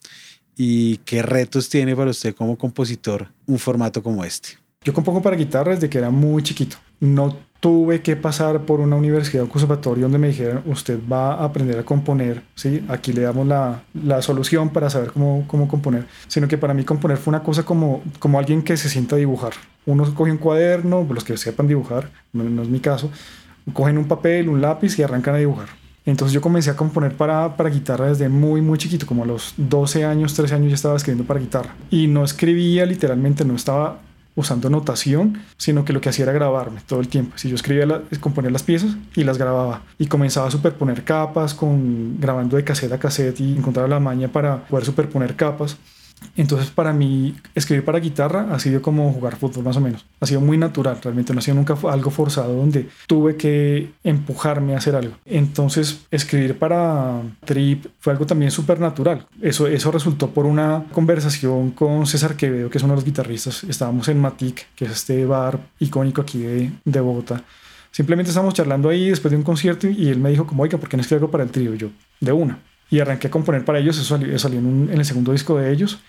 y 0.56 0.98
qué 0.98 1.22
retos 1.22 1.70
tiene 1.70 1.96
para 1.96 2.12
usted 2.12 2.36
como 2.36 2.58
compositor 2.58 3.30
un 3.46 3.60
formato 3.60 4.04
como 4.04 4.24
este? 4.24 4.50
Yo 4.84 4.94
compongo 4.94 5.22
para 5.22 5.36
guitarra 5.36 5.74
desde 5.74 5.90
que 5.90 5.98
era 5.98 6.10
muy 6.10 6.42
chiquito. 6.42 6.78
No 7.00 7.38
tuve 7.60 8.02
que 8.02 8.16
pasar 8.16 8.62
por 8.62 8.80
una 8.80 8.96
universidad 8.96 9.44
o 9.44 9.50
conservatorio 9.50 10.04
donde 10.04 10.18
me 10.18 10.28
dijeran, 10.28 10.64
usted 10.66 11.00
va 11.12 11.34
a 11.34 11.44
aprender 11.46 11.78
a 11.80 11.84
componer, 11.84 12.42
¿sí? 12.56 12.84
Aquí 12.88 13.12
le 13.12 13.22
damos 13.22 13.46
la, 13.48 13.84
la, 13.94 14.22
solución 14.22 14.70
para 14.70 14.90
saber 14.90 15.12
cómo, 15.12 15.44
cómo 15.48 15.68
componer. 15.68 16.06
Sino 16.28 16.48
que 16.48 16.58
para 16.58 16.74
mí 16.74 16.86
componer 16.86 17.18
fue 17.18 17.32
una 17.32 17.44
cosa 17.44 17.64
como, 17.64 18.02
como 18.20 18.40
alguien 18.40 18.62
que 18.62 18.78
se 18.78 18.88
sienta 18.88 19.16
a 19.16 19.20
dibujar. 19.20 19.54
Uno 19.86 20.14
coge 20.16 20.32
un 20.32 20.38
cuaderno, 20.38 21.06
los 21.10 21.24
que 21.24 21.36
sepan 21.36 21.68
dibujar, 21.68 22.10
no 22.32 22.62
es 22.62 22.70
mi 22.70 22.80
caso, 22.80 23.12
cogen 23.74 23.98
un 23.98 24.08
papel, 24.08 24.50
un 24.50 24.62
lápiz 24.62 24.98
y 24.98 25.04
arrancan 25.04 25.36
a 25.36 25.40
dibujar. 25.40 25.68
Entonces 26.06 26.34
yo 26.34 26.42
comencé 26.42 26.70
a 26.70 26.76
componer 26.76 27.16
para, 27.16 27.56
para 27.56 27.70
guitarra 27.70 28.08
desde 28.08 28.30
muy, 28.30 28.62
muy 28.62 28.78
chiquito, 28.78 29.06
como 29.06 29.24
a 29.24 29.28
los 29.28 29.54
12 29.58 30.06
años, 30.06 30.34
13 30.34 30.56
años 30.56 30.70
ya 30.70 30.76
estaba 30.76 30.96
escribiendo 30.96 31.28
para 31.28 31.40
guitarra. 31.40 31.76
Y 31.92 32.08
no 32.08 32.24
escribía 32.24 32.86
literalmente, 32.86 33.46
no 33.46 33.56
estaba 33.56 34.00
usando 34.40 34.70
notación, 34.70 35.42
sino 35.58 35.86
que 35.86 35.94
lo 35.94 36.02
que 36.02 36.10
hacía 36.10 36.24
era 36.24 36.34
grabarme 36.34 36.82
todo 36.88 37.00
el 37.00 37.08
tiempo. 37.08 37.38
Si 37.38 37.50
yo 37.50 37.56
escribía, 37.56 38.02
componía 38.20 38.52
las 38.52 38.64
piezas 38.64 38.96
y 39.16 39.24
las 39.24 39.38
grababa. 39.38 39.84
Y 39.98 40.08
comenzaba 40.08 40.48
a 40.48 40.52
superponer 40.52 41.04
capas, 41.04 41.54
con, 41.54 42.20
grabando 42.20 42.58
de 42.58 42.64
cassette 42.64 42.94
a 42.94 43.00
cassette 43.00 43.40
y 43.42 43.58
encontraba 43.58 43.88
la 43.88 44.00
maña 44.00 44.28
para 44.28 44.66
poder 44.68 44.86
superponer 44.86 45.36
capas. 45.36 45.78
Entonces 46.36 46.70
para 46.70 46.94
mí 46.94 47.36
escribir 47.56 47.84
para 47.84 48.00
guitarra 48.00 48.48
ha 48.52 48.60
sido 48.60 48.82
como 48.82 49.12
jugar 49.12 49.36
fútbol 49.36 49.64
más 49.64 49.78
o 49.78 49.82
menos. 49.82 50.06
Ha 50.20 50.26
sido 50.26 50.42
muy 50.42 50.58
natural, 50.58 50.98
realmente 51.02 51.34
no 51.34 51.40
ha 51.40 51.42
sido 51.42 51.56
nunca 51.56 51.78
algo 51.90 52.12
forzado 52.12 52.54
donde 52.56 52.90
tuve 53.08 53.36
que 53.36 53.92
empujarme 54.04 54.74
a 54.74 54.78
hacer 54.78 54.96
algo. 54.96 55.16
Entonces 55.26 56.06
escribir 56.12 56.58
para 56.58 57.22
Trip 57.46 57.86
fue 58.00 58.14
algo 58.14 58.26
también 58.26 58.52
súper 58.52 58.80
natural. 58.80 59.26
Eso, 59.42 59.68
eso 59.68 59.92
resultó 59.92 60.30
por 60.30 60.46
una 60.46 60.86
conversación 60.92 61.72
con 61.72 62.06
César 62.08 62.36
Quevedo, 62.36 62.70
que 62.70 62.78
es 62.78 62.84
uno 62.84 62.94
de 62.94 62.98
los 62.98 63.06
guitarristas. 63.06 63.64
Estábamos 63.64 64.08
en 64.08 64.20
Matic, 64.20 64.68
que 64.76 64.86
es 64.86 64.92
este 64.92 65.26
bar 65.26 65.60
icónico 65.80 66.22
aquí 66.22 66.40
de, 66.40 66.72
de 66.86 67.00
Bogotá. 67.00 67.44
Simplemente 67.92 68.30
estábamos 68.30 68.54
charlando 68.54 68.90
ahí 68.90 69.10
después 69.10 69.32
de 69.32 69.38
un 69.38 69.44
concierto 69.44 69.88
y 69.88 70.10
él 70.10 70.20
me 70.20 70.30
dijo 70.30 70.46
como, 70.46 70.64
oiga, 70.64 70.78
¿por 70.78 70.90
qué 70.90 70.96
no 70.96 71.02
escribo 71.02 71.18
algo 71.18 71.32
para 71.32 71.44
el 71.44 71.50
trío? 71.50 71.74
Yo, 71.74 71.90
de 72.20 72.32
una 72.32 72.60
y 72.90 73.00
arranqué 73.00 73.28
a 73.28 73.32
componer 73.32 73.66
para 73.66 73.80
ellos, 73.80 73.98
eso 73.98 74.18
salió, 74.38 74.60
en, 74.60 74.90
el 74.92 75.06
segundo 75.06 75.32
disco 75.32 75.58
de 75.58 75.72
ellos. 75.72 76.00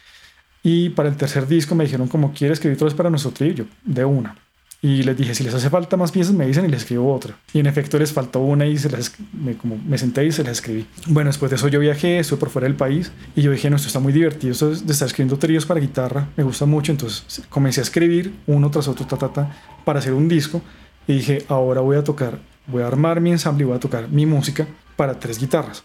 Y 0.62 0.90
para 0.90 1.08
el 1.08 1.16
tercer 1.16 1.46
disco 1.46 1.74
me 1.74 1.84
dijeron 1.84 2.08
como, 2.08 2.32
¿quieres 2.32 2.58
escribir 2.58 2.78
todo 2.78 2.94
para 2.94 3.10
nuestro 3.10 3.30
trío? 3.30 3.66
de 3.84 4.04
una. 4.04 4.36
Y 4.82 5.02
les 5.02 5.14
dije, 5.14 5.34
si 5.34 5.44
les 5.44 5.52
hace 5.52 5.68
falta 5.68 5.98
más 5.98 6.10
piezas, 6.10 6.34
me 6.34 6.46
dicen 6.46 6.64
y 6.64 6.68
les 6.68 6.82
escribo 6.82 7.12
otra. 7.12 7.36
Y 7.52 7.60
en 7.60 7.66
efecto 7.66 7.98
les 7.98 8.14
faltó 8.14 8.40
una 8.40 8.64
y 8.66 8.78
se 8.78 8.88
me, 9.34 9.54
como, 9.54 9.76
me 9.76 9.98
senté 9.98 10.24
y 10.24 10.32
se 10.32 10.42
las 10.42 10.52
escribí. 10.52 10.86
Bueno, 11.06 11.28
después 11.28 11.50
de 11.50 11.56
eso 11.56 11.68
yo 11.68 11.80
viajé, 11.80 12.18
estuve 12.18 12.38
por 12.38 12.48
fuera 12.48 12.66
del 12.66 12.76
país 12.76 13.12
y 13.36 13.42
yo 13.42 13.50
dije, 13.50 13.68
no, 13.68 13.76
esto 13.76 13.88
está 13.88 14.00
muy 14.00 14.14
divertido, 14.14 14.52
esto 14.52 14.70
de 14.70 14.92
estar 14.92 15.06
escribiendo 15.06 15.38
tríos 15.38 15.66
para 15.66 15.80
guitarra, 15.80 16.28
me 16.34 16.44
gusta 16.44 16.64
mucho. 16.64 16.92
Entonces 16.92 17.42
comencé 17.50 17.80
a 17.80 17.84
escribir 17.84 18.32
uno 18.46 18.70
tras 18.70 18.88
otro, 18.88 19.04
ta, 19.04 19.54
para 19.84 19.98
hacer 19.98 20.14
un 20.14 20.28
disco. 20.28 20.62
Y 21.06 21.14
dije, 21.14 21.44
ahora 21.48 21.82
voy 21.82 21.98
a 21.98 22.04
tocar 22.04 22.38
voy 22.66 22.82
a 22.82 22.86
armar 22.86 23.20
mi 23.20 23.32
ensamble 23.32 23.64
y 23.64 23.66
voy 23.66 23.76
a 23.76 23.80
tocar 23.80 24.08
mi 24.08 24.26
música 24.26 24.66
para 24.96 25.18
tres 25.18 25.38
guitarras 25.38 25.82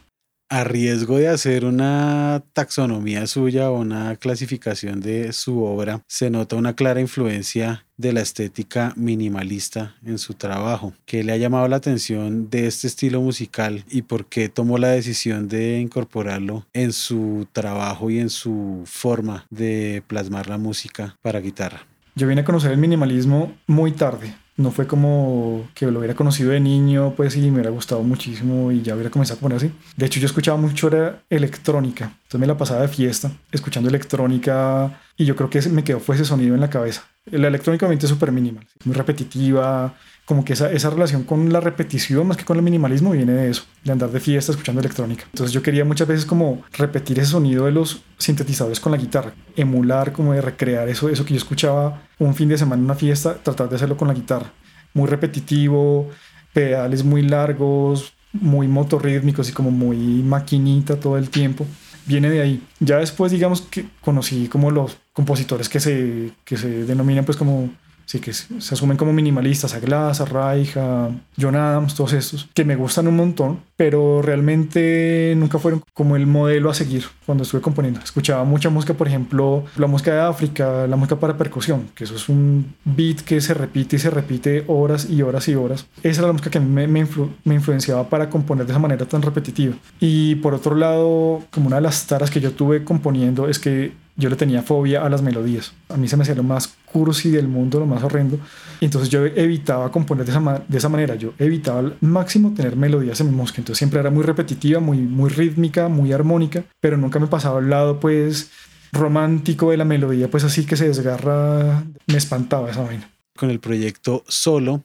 a 0.50 0.64
riesgo 0.64 1.18
de 1.18 1.28
hacer 1.28 1.66
una 1.66 2.44
taxonomía 2.54 3.28
suya 3.28 3.72
o 3.72 3.80
una 3.80 4.16
clasificación 4.16 5.02
de 5.02 5.34
su 5.34 5.64
obra, 5.64 6.02
se 6.08 6.30
nota 6.30 6.56
una 6.56 6.76
clara 6.76 7.02
influencia 7.02 7.86
de 7.98 8.14
la 8.14 8.22
estética 8.22 8.94
minimalista 8.96 9.96
en 10.06 10.18
su 10.18 10.34
trabajo. 10.34 10.94
¿Qué 11.06 11.24
le 11.24 11.32
ha 11.32 11.38
llamado 11.38 11.68
la 11.68 11.78
atención 11.78 12.50
de 12.50 12.68
este 12.68 12.88
estilo 12.88 13.22
musical 13.22 13.84
y 13.90 14.04
por 14.04 14.28
qué 14.28 14.50
tomó 14.50 14.78
la 14.78 14.90
decisión 14.90 15.48
de 15.48 15.80
incorporarlo 15.80 16.66
en 16.74 16.92
su 16.92 17.48
trabajo 17.52 18.10
y 18.10 18.20
en 18.20 18.30
su 18.30 18.84
forma 18.86 19.46
de 19.50 20.04
plasmar 20.08 20.50
la 20.50 20.58
música 20.58 21.18
para 21.22 21.40
guitarra? 21.40 21.88
Yo 22.16 22.28
vine 22.28 22.42
a 22.42 22.46
conocer 22.46 22.72
el 22.72 22.78
minimalismo 22.78 23.54
muy 23.68 23.92
tarde 23.92 24.36
no 24.58 24.72
fue 24.72 24.88
como 24.88 25.68
que 25.74 25.86
lo 25.90 26.00
hubiera 26.00 26.16
conocido 26.16 26.52
de 26.52 26.60
niño, 26.60 27.14
pues 27.16 27.36
y 27.36 27.42
me 27.42 27.56
hubiera 27.56 27.70
gustado 27.70 28.04
muchísimo 28.04 28.72
y 28.72 28.82
ya 28.82 28.94
hubiera 28.94 29.10
comenzado 29.10 29.38
a 29.38 29.42
poner 29.42 29.58
así. 29.58 29.72
De 29.98 30.06
hecho, 30.06 30.20
yo 30.20 30.26
escuchaba 30.26 30.58
mucho 30.58 30.88
era 30.88 31.24
electrónica, 31.30 32.06
entonces 32.06 32.40
me 32.40 32.48
la 32.48 32.58
pasaba 32.58 32.82
de 32.82 32.88
fiesta 32.88 33.32
escuchando 33.52 33.90
electrónica 33.90 35.00
y 35.18 35.26
yo 35.26 35.36
creo 35.36 35.50
que 35.50 35.62
me 35.70 35.84
quedó 35.84 36.00
fue 36.00 36.16
ese 36.16 36.26
sonido 36.26 36.56
en 36.56 36.62
la 36.62 36.70
cabeza. 36.70 37.04
La 37.32 37.48
electrónica 37.48 37.86
obviamente 37.86 38.06
es 38.06 38.12
súper 38.12 38.32
minimal, 38.32 38.68
muy 38.84 38.94
repetitiva, 38.94 39.96
como 40.26 40.46
que 40.46 40.54
esa, 40.54 40.72
esa 40.72 40.92
relación 40.92 41.24
con 41.24 41.52
la 41.52 41.60
repetición 41.60 42.28
más 42.28 42.38
que 42.38 42.46
con 42.46 42.58
el 42.58 42.64
minimalismo 42.64 43.12
viene 43.12 43.32
de 43.34 43.50
eso, 43.50 43.64
de 43.84 43.92
andar 43.92 44.12
de 44.12 44.20
fiesta 44.20 44.52
escuchando 44.52 44.80
electrónica. 44.80 45.26
Entonces 45.26 45.52
yo 45.52 45.64
quería 45.64 45.86
muchas 45.86 46.08
veces 46.08 46.26
como 46.26 46.64
repetir 46.74 47.20
ese 47.20 47.32
sonido 47.32 47.66
de 47.66 47.72
los 47.72 48.04
sintetizadores 48.20 48.80
con 48.80 48.92
la 48.92 49.00
guitarra, 49.00 49.34
emular, 49.56 50.12
como 50.12 50.34
de 50.34 50.42
recrear 50.42 50.88
eso, 50.88 51.10
eso 51.10 51.26
que 51.26 51.34
yo 51.34 51.38
escuchaba 51.38 52.04
un 52.20 52.36
fin 52.36 52.50
de 52.50 52.60
semana 52.60 52.80
en 52.80 52.86
una 52.86 52.96
fiesta, 52.96 53.36
tratar 53.42 53.70
de 53.70 53.76
hacerlo 53.78 53.98
con 53.98 54.08
la 54.08 54.14
guitarra. 54.14 54.52
Muy 54.94 55.08
repetitivo, 55.08 56.10
pedales 56.54 57.04
muy 57.04 57.24
largos, 57.24 58.14
muy 58.34 58.68
motorrítmicos 58.68 59.50
y 59.50 59.52
como 59.52 59.72
muy 59.72 59.98
maquinita 59.98 61.00
todo 61.00 61.18
el 61.18 61.30
tiempo. 61.30 61.66
Viene 62.06 62.30
de 62.30 62.42
ahí. 62.42 62.64
Ya 62.80 62.98
después, 62.98 63.32
digamos 63.32 63.62
que 63.62 63.88
conocí 64.02 64.48
como 64.48 64.70
los 64.70 64.98
compositores 65.16 65.70
que 65.70 65.80
se, 65.80 66.32
que 66.44 66.58
se 66.58 66.84
denominan 66.84 67.26
pues 67.26 67.38
como 67.38 67.72
sí 68.06 68.20
que 68.20 68.34
se, 68.34 68.54
asumen 68.58 68.98
como 68.98 69.14
minimalistas, 69.14 69.74
a 69.74 69.80
Glass, 69.80 70.22
a 70.22 70.26
Reich, 70.26 70.78
a 70.78 71.10
John 71.40 71.56
Adams, 71.56 71.96
todos 71.96 72.14
estos, 72.14 72.48
que 72.54 72.64
me 72.64 72.76
gustan 72.76 73.08
un 73.08 73.16
montón, 73.16 73.62
pero 73.76 74.22
realmente 74.22 75.34
nunca 75.36 75.60
fueron 75.60 75.84
como 75.94 76.16
el 76.16 76.28
modelo 76.28 76.70
a 76.70 76.74
seguir 76.74 77.06
cuando 77.26 77.44
estuve 77.44 77.62
componiendo. 77.62 78.00
Escuchaba 78.02 78.44
mucha 78.44 78.70
música, 78.70 78.94
por 78.94 79.08
ejemplo, 79.08 79.66
la 79.78 79.88
música 79.88 80.14
de 80.14 80.22
África, 80.22 80.88
la 80.88 80.96
música 80.96 81.20
para 81.20 81.38
percusión, 81.38 81.90
que 81.96 82.04
eso 82.04 82.16
es 82.16 82.30
un 82.30 82.76
beat 82.84 83.22
que 83.22 83.42
se 83.42 83.54
repite 83.54 83.96
y 83.96 84.00
se 84.00 84.10
repite 84.10 84.64
horas 84.68 85.10
y 85.10 85.22
horas 85.22 85.48
y 85.48 85.56
horas. 85.56 85.88
Esa 86.04 86.22
era 86.22 86.28
la 86.28 86.34
música 86.34 86.52
que 86.52 86.60
me, 86.60 86.88
me, 86.88 87.08
me 87.44 87.56
influenciaba 87.56 88.08
para 88.10 88.30
componer 88.30 88.66
de 88.66 88.74
esa 88.74 88.80
manera 88.80 89.06
tan 89.08 89.22
repetitiva. 89.22 89.76
Y 90.00 90.36
por 90.36 90.54
otro 90.54 90.76
lado, 90.76 91.42
como 91.52 91.68
una 91.68 91.78
de 91.78 91.82
las 91.82 92.06
taras 92.06 92.30
que 92.30 92.40
yo 92.40 92.52
tuve 92.52 92.84
componiendo 92.84 93.50
es 93.50 93.58
que 93.60 94.05
yo 94.18 94.30
le 94.30 94.36
tenía 94.36 94.62
fobia 94.62 95.06
a 95.06 95.10
las 95.10 95.22
melodías. 95.22 95.74
A 95.90 95.98
mí 95.98 96.08
se 96.08 96.16
me 96.16 96.24
hacía 96.24 96.36
lo 96.36 96.44
más 96.44 96.74
cursi 96.86 97.32
del 97.32 97.48
mundo, 97.48 97.80
lo 97.80 97.86
más 97.86 98.02
horrendo. 98.04 98.40
Entonces 98.80 99.10
yo 99.10 99.26
evitaba 99.26 99.92
componer 99.92 100.26
de 100.26 100.32
esa, 100.32 100.64
de 100.68 100.78
esa 100.78 100.90
manera. 100.90 101.16
Yo 101.16 101.34
evitaba 101.38 101.80
al 101.80 101.98
máximo 102.02 102.54
tener 102.56 102.76
melodías 102.76 103.20
en 103.20 103.32
mi 103.32 103.36
música. 103.36 103.60
Entonces 103.60 103.78
siempre 103.78 104.00
era 104.00 104.10
muy 104.12 104.24
repetitiva, 104.24 104.80
muy, 104.80 105.00
muy 105.00 105.30
rítmica, 105.30 105.90
muy 105.90 106.14
armónica, 106.14 106.64
pero 106.80 106.96
nunca 106.98 107.20
me 107.20 107.28
pasaba 107.28 107.60
al 107.60 107.70
lado, 107.70 108.00
pues, 108.00 108.52
romántico 108.94 109.72
de 109.72 109.78
la 109.78 109.86
melodía, 109.86 110.30
pues 110.30 110.46
así 110.46 110.66
que 110.66 110.78
se 110.78 110.88
desgarra. 110.88 111.84
Me 112.08 112.18
espantaba 112.18 112.72
esa 112.72 112.84
vaina. 112.84 113.10
Con 113.36 113.50
el 113.50 113.60
proyecto 113.60 114.24
Solo, 114.30 114.84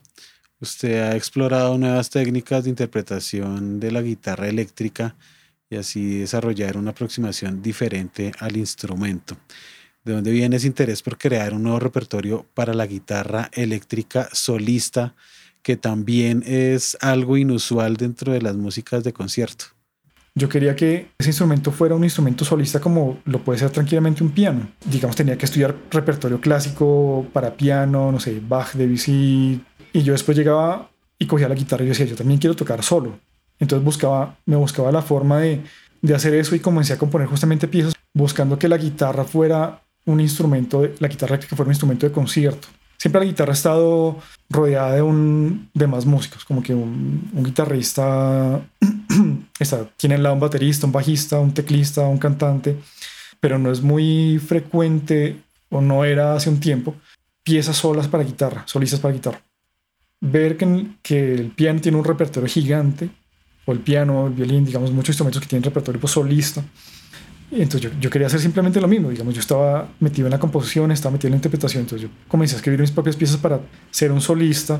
usted 0.59 1.01
ha 1.01 1.15
explorado 1.15 1.77
nuevas 1.77 2.09
técnicas 2.09 2.65
de 2.65 2.69
interpretación 2.69 3.79
de 3.79 3.91
la 3.91 4.01
guitarra 4.01 4.49
eléctrica 4.49 5.15
y 5.71 5.77
así 5.77 6.19
desarrollar 6.19 6.77
una 6.77 6.91
aproximación 6.91 7.61
diferente 7.61 8.33
al 8.39 8.57
instrumento. 8.57 9.37
¿De 10.03 10.13
dónde 10.13 10.31
viene 10.31 10.57
ese 10.57 10.67
interés 10.67 11.01
por 11.01 11.17
crear 11.17 11.53
un 11.53 11.63
nuevo 11.63 11.79
repertorio 11.79 12.45
para 12.53 12.73
la 12.73 12.85
guitarra 12.85 13.49
eléctrica 13.53 14.27
solista, 14.33 15.15
que 15.61 15.77
también 15.77 16.43
es 16.45 16.97
algo 17.01 17.37
inusual 17.37 17.95
dentro 17.95 18.33
de 18.33 18.41
las 18.41 18.55
músicas 18.55 19.03
de 19.03 19.13
concierto? 19.13 19.65
Yo 20.35 20.49
quería 20.49 20.75
que 20.75 21.09
ese 21.19 21.29
instrumento 21.29 21.71
fuera 21.71 21.95
un 21.95 22.03
instrumento 22.03 22.43
solista 22.43 22.79
como 22.81 23.19
lo 23.25 23.43
puede 23.43 23.59
ser 23.59 23.69
tranquilamente 23.69 24.23
un 24.23 24.31
piano. 24.31 24.71
Digamos, 24.85 25.15
tenía 25.15 25.37
que 25.37 25.45
estudiar 25.45 25.75
repertorio 25.89 26.41
clásico 26.41 27.27
para 27.31 27.55
piano, 27.55 28.11
no 28.11 28.19
sé, 28.19 28.41
Bach, 28.45 28.73
Debussy. 28.73 29.61
Y 29.93 30.03
yo 30.03 30.13
después 30.13 30.37
llegaba 30.37 30.89
y 31.19 31.27
cogía 31.27 31.47
la 31.47 31.55
guitarra 31.55 31.83
y 31.83 31.87
yo 31.87 31.91
decía, 31.91 32.05
yo 32.05 32.15
también 32.15 32.39
quiero 32.39 32.55
tocar 32.55 32.81
solo. 32.81 33.19
Entonces 33.61 33.85
buscaba, 33.85 34.35
me 34.45 34.57
buscaba 34.57 34.91
la 34.91 35.01
forma 35.01 35.39
de, 35.39 35.61
de 36.01 36.15
hacer 36.15 36.33
eso 36.33 36.55
y 36.55 36.59
comencé 36.59 36.93
a 36.93 36.97
componer 36.97 37.27
justamente 37.27 37.67
piezas 37.67 37.93
buscando 38.13 38.59
que 38.59 38.67
la 38.67 38.77
guitarra 38.77 39.23
fuera 39.23 39.81
un 40.05 40.19
instrumento, 40.19 40.81
de, 40.81 40.95
la 40.99 41.07
guitarra 41.07 41.39
que 41.39 41.47
fuera 41.47 41.65
un 41.65 41.71
instrumento 41.71 42.05
de 42.05 42.11
concierto. 42.11 42.67
Siempre 42.97 43.21
la 43.21 43.25
guitarra 43.25 43.51
ha 43.51 43.53
estado 43.53 44.17
rodeada 44.49 44.95
de, 44.95 45.01
un, 45.01 45.69
de 45.73 45.87
más 45.87 46.05
músicos, 46.05 46.43
como 46.43 46.61
que 46.61 46.73
un, 46.73 47.29
un 47.33 47.43
guitarrista 47.43 48.61
está, 49.59 49.85
tiene 49.95 50.15
al 50.15 50.23
lado 50.23 50.35
un 50.35 50.41
baterista, 50.41 50.87
un 50.87 50.91
bajista, 50.91 51.39
un 51.39 51.53
teclista, 51.53 52.01
un 52.01 52.17
cantante, 52.17 52.77
pero 53.39 53.59
no 53.59 53.71
es 53.71 53.81
muy 53.81 54.39
frecuente 54.39 55.37
o 55.69 55.81
no 55.81 56.03
era 56.03 56.35
hace 56.35 56.49
un 56.49 56.59
tiempo 56.59 56.95
piezas 57.43 57.77
solas 57.77 58.07
para 58.07 58.23
guitarra, 58.23 58.63
solistas 58.65 58.99
para 58.99 59.13
guitarra. 59.13 59.41
Ver 60.19 60.57
que, 60.57 60.87
que 61.01 61.33
el 61.33 61.51
piano 61.51 61.81
tiene 61.81 61.97
un 61.97 62.05
repertorio 62.05 62.47
gigante 62.47 63.09
o 63.65 63.71
el 63.71 63.79
piano, 63.79 64.27
el 64.27 64.33
violín, 64.33 64.65
digamos, 64.65 64.91
muchos 64.91 65.09
instrumentos 65.09 65.41
que 65.41 65.47
tienen 65.47 65.63
repertorio 65.63 65.99
pues, 65.99 66.13
solista. 66.13 66.63
Entonces 67.51 67.81
yo, 67.81 67.99
yo, 67.99 68.09
quería 68.09 68.27
hacer 68.27 68.39
simplemente 68.39 68.79
lo 68.79 68.87
mismo, 68.87 69.09
digamos, 69.09 69.33
yo 69.33 69.41
estaba 69.41 69.89
metido 69.99 70.27
en 70.27 70.31
la 70.31 70.39
composición, 70.39 70.91
estaba 70.91 71.11
metido 71.11 71.27
en 71.27 71.31
la 71.33 71.37
interpretación, 71.37 71.81
entonces 71.81 72.07
yo 72.07 72.15
comencé 72.29 72.55
a 72.55 72.57
escribir 72.57 72.79
mis 72.79 72.91
propias 72.91 73.17
piezas 73.17 73.37
para 73.37 73.59
ser 73.89 74.13
un 74.13 74.21
solista 74.21 74.79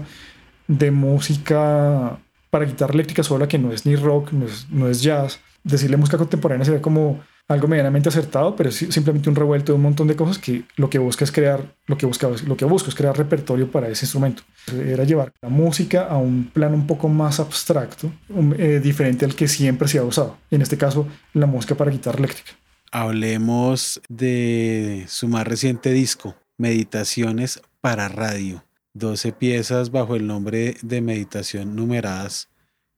de 0.67 0.89
música 0.89 2.17
para 2.49 2.65
guitarra 2.65 2.93
eléctrica 2.93 3.23
sola, 3.23 3.47
que 3.47 3.57
no 3.57 3.73
es 3.73 3.85
ni 3.85 3.95
rock, 3.97 4.31
no 4.31 4.45
es, 4.45 4.67
no 4.69 4.87
es 4.87 5.01
jazz. 5.01 5.39
Decirle 5.63 5.97
música 5.97 6.17
contemporánea 6.17 6.65
sería 6.65 6.81
como 6.81 7.21
algo 7.51 7.67
medianamente 7.67 8.09
acertado, 8.09 8.55
pero 8.55 8.69
es 8.69 8.75
simplemente 8.75 9.29
un 9.29 9.35
revuelto 9.35 9.71
de 9.71 9.75
un 9.75 9.81
montón 9.81 10.07
de 10.07 10.15
cosas 10.15 10.37
que 10.37 10.63
lo 10.77 10.89
que 10.89 10.99
busca 10.99 11.25
es 11.25 11.31
crear, 11.31 11.75
lo 11.85 11.97
que 11.97 12.05
busca, 12.05 12.29
lo 12.45 12.55
que 12.55 12.65
busco 12.65 12.89
es 12.89 12.95
crear 12.95 13.17
repertorio 13.17 13.69
para 13.69 13.89
ese 13.89 14.05
instrumento. 14.05 14.43
Era 14.73 15.03
llevar 15.03 15.33
la 15.41 15.49
música 15.49 16.07
a 16.07 16.17
un 16.17 16.49
plano 16.53 16.75
un 16.75 16.87
poco 16.87 17.09
más 17.09 17.39
abstracto, 17.39 18.11
eh, 18.57 18.79
diferente 18.81 19.25
al 19.25 19.35
que 19.35 19.47
siempre 19.47 19.87
se 19.87 19.99
ha 19.99 20.03
usado. 20.03 20.37
En 20.49 20.61
este 20.61 20.77
caso, 20.77 21.07
la 21.33 21.45
música 21.45 21.75
para 21.75 21.91
guitarra 21.91 22.19
eléctrica. 22.19 22.51
Hablemos 22.91 24.01
de 24.09 25.05
su 25.07 25.27
más 25.27 25.45
reciente 25.47 25.91
disco, 25.91 26.35
Meditaciones 26.57 27.61
para 27.81 28.07
Radio. 28.07 28.63
12 28.93 29.31
piezas 29.31 29.91
bajo 29.91 30.15
el 30.15 30.27
nombre 30.27 30.75
de 30.81 31.01
Meditación 31.01 31.75
numeradas, 31.75 32.49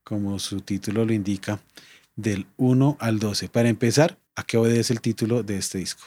como 0.04 0.40
su 0.40 0.62
título 0.62 1.06
lo 1.06 1.14
indica, 1.14 1.60
del 2.16 2.48
1 2.58 2.98
al 3.00 3.20
12. 3.20 3.50
Para 3.50 3.70
empezar, 3.70 4.18
¿A 4.36 4.44
qué 4.44 4.58
obedece 4.58 4.94
el 4.94 5.02
título 5.02 5.44
de 5.44 5.58
este 5.58 5.78
disco? 5.78 6.02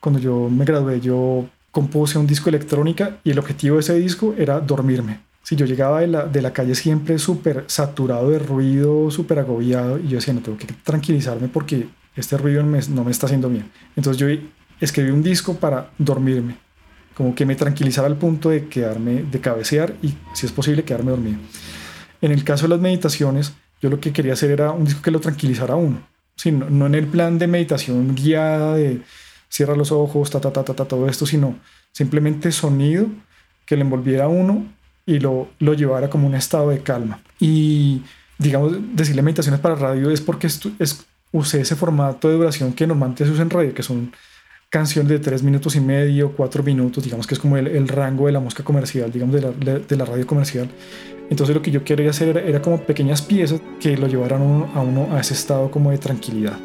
Cuando 0.00 0.18
yo 0.18 0.48
me 0.48 0.64
gradué, 0.64 1.00
yo 1.00 1.48
compuse 1.70 2.18
un 2.18 2.26
disco 2.26 2.48
electrónica 2.48 3.20
y 3.22 3.30
el 3.30 3.38
objetivo 3.38 3.76
de 3.76 3.82
ese 3.82 3.94
disco 3.94 4.34
era 4.36 4.58
dormirme. 4.58 5.20
Si 5.44 5.54
yo 5.54 5.64
llegaba 5.64 6.00
de 6.00 6.08
la, 6.08 6.26
de 6.26 6.42
la 6.42 6.52
calle 6.52 6.74
siempre 6.74 7.18
súper 7.18 7.64
saturado 7.68 8.30
de 8.30 8.40
ruido, 8.40 9.10
súper 9.12 9.38
agobiado, 9.38 9.98
y 9.98 10.08
yo 10.08 10.16
decía, 10.16 10.34
no, 10.34 10.40
tengo 10.40 10.58
que 10.58 10.66
tranquilizarme 10.66 11.48
porque 11.48 11.88
este 12.16 12.36
ruido 12.36 12.64
no 12.64 13.04
me 13.04 13.10
está 13.10 13.26
haciendo 13.26 13.48
bien. 13.48 13.70
Entonces 13.94 14.20
yo 14.20 14.26
escribí 14.80 15.10
un 15.10 15.22
disco 15.22 15.54
para 15.54 15.90
dormirme, 15.98 16.56
como 17.14 17.34
que 17.34 17.46
me 17.46 17.54
tranquilizara 17.54 18.08
al 18.08 18.16
punto 18.16 18.50
de 18.50 18.68
quedarme, 18.68 19.22
de 19.22 19.40
cabecear 19.40 19.94
y, 20.02 20.14
si 20.34 20.46
es 20.46 20.52
posible, 20.52 20.84
quedarme 20.84 21.12
dormido. 21.12 21.38
En 22.20 22.32
el 22.32 22.42
caso 22.42 22.64
de 22.64 22.70
las 22.70 22.80
meditaciones, 22.80 23.52
yo 23.80 23.88
lo 23.88 24.00
que 24.00 24.12
quería 24.12 24.32
hacer 24.32 24.50
era 24.50 24.72
un 24.72 24.84
disco 24.84 25.02
que 25.02 25.10
lo 25.12 25.20
tranquilizara 25.20 25.74
a 25.74 25.76
uno 25.76 26.11
no, 26.44 26.86
en 26.86 26.94
el 26.94 27.06
plan 27.06 27.38
de 27.38 27.46
meditación 27.46 28.14
guiada 28.14 28.76
de 28.76 29.02
cierra 29.48 29.76
los 29.76 29.92
ojos, 29.92 30.30
ta, 30.30 30.40
ta, 30.40 30.52
ta, 30.52 30.64
ta, 30.64 30.84
todo 30.86 31.08
esto, 31.08 31.26
sino 31.26 31.56
simplemente 31.92 32.50
sonido 32.52 33.06
que 33.66 33.76
le 33.76 33.82
envolviera 33.82 34.24
a 34.24 34.28
uno 34.28 34.66
y 35.06 35.18
lo, 35.18 35.48
lo 35.58 35.74
llevara 35.74 36.08
como 36.08 36.26
un 36.26 36.34
estado 36.34 36.70
de 36.70 36.82
calma. 36.82 37.20
Y 37.38 38.02
digamos, 38.38 38.72
decirle 38.94 39.22
meditaciones 39.22 39.60
para 39.60 39.74
radio 39.74 40.10
es 40.10 40.20
porque 40.20 40.46
es, 40.46 41.06
usé 41.32 41.60
ese 41.60 41.76
formato 41.76 42.28
de 42.28 42.34
duración 42.34 42.72
que 42.72 42.86
normalmente 42.86 43.24
se 43.24 43.30
usa 43.30 43.42
en 43.42 43.50
radio, 43.50 43.74
que 43.74 43.82
son 43.82 44.12
canciones 44.68 45.10
de 45.10 45.18
tres 45.18 45.42
minutos 45.42 45.76
y 45.76 45.80
medio, 45.80 46.32
cuatro 46.32 46.62
minutos, 46.62 47.04
digamos 47.04 47.26
que 47.26 47.34
es 47.34 47.40
como 47.40 47.58
el, 47.58 47.88
rango 47.88 48.26
de 48.26 48.32
la 48.32 48.40
música 48.40 48.64
comercial, 48.64 49.12
digamos, 49.12 49.34
de 49.34 49.42
la, 49.42 49.78
de 49.78 49.96
la 49.96 50.04
radio 50.04 50.26
comercial. 50.26 50.68
Entonces 51.32 51.56
lo 51.56 51.62
que 51.62 51.70
yo 51.70 51.82
quería 51.82 52.10
hacer 52.10 52.36
era, 52.36 52.60
como 52.60 52.82
pequeñas 52.82 53.22
piezas 53.22 53.58
que 53.80 53.96
lo 53.96 54.06
llevaran 54.06 54.42
a 54.74 54.82
uno 54.82 55.08
a 55.12 55.20
ese 55.20 55.32
estado 55.32 55.70
como 55.70 55.90
de 55.90 55.96
tranquilidad. 55.96 56.58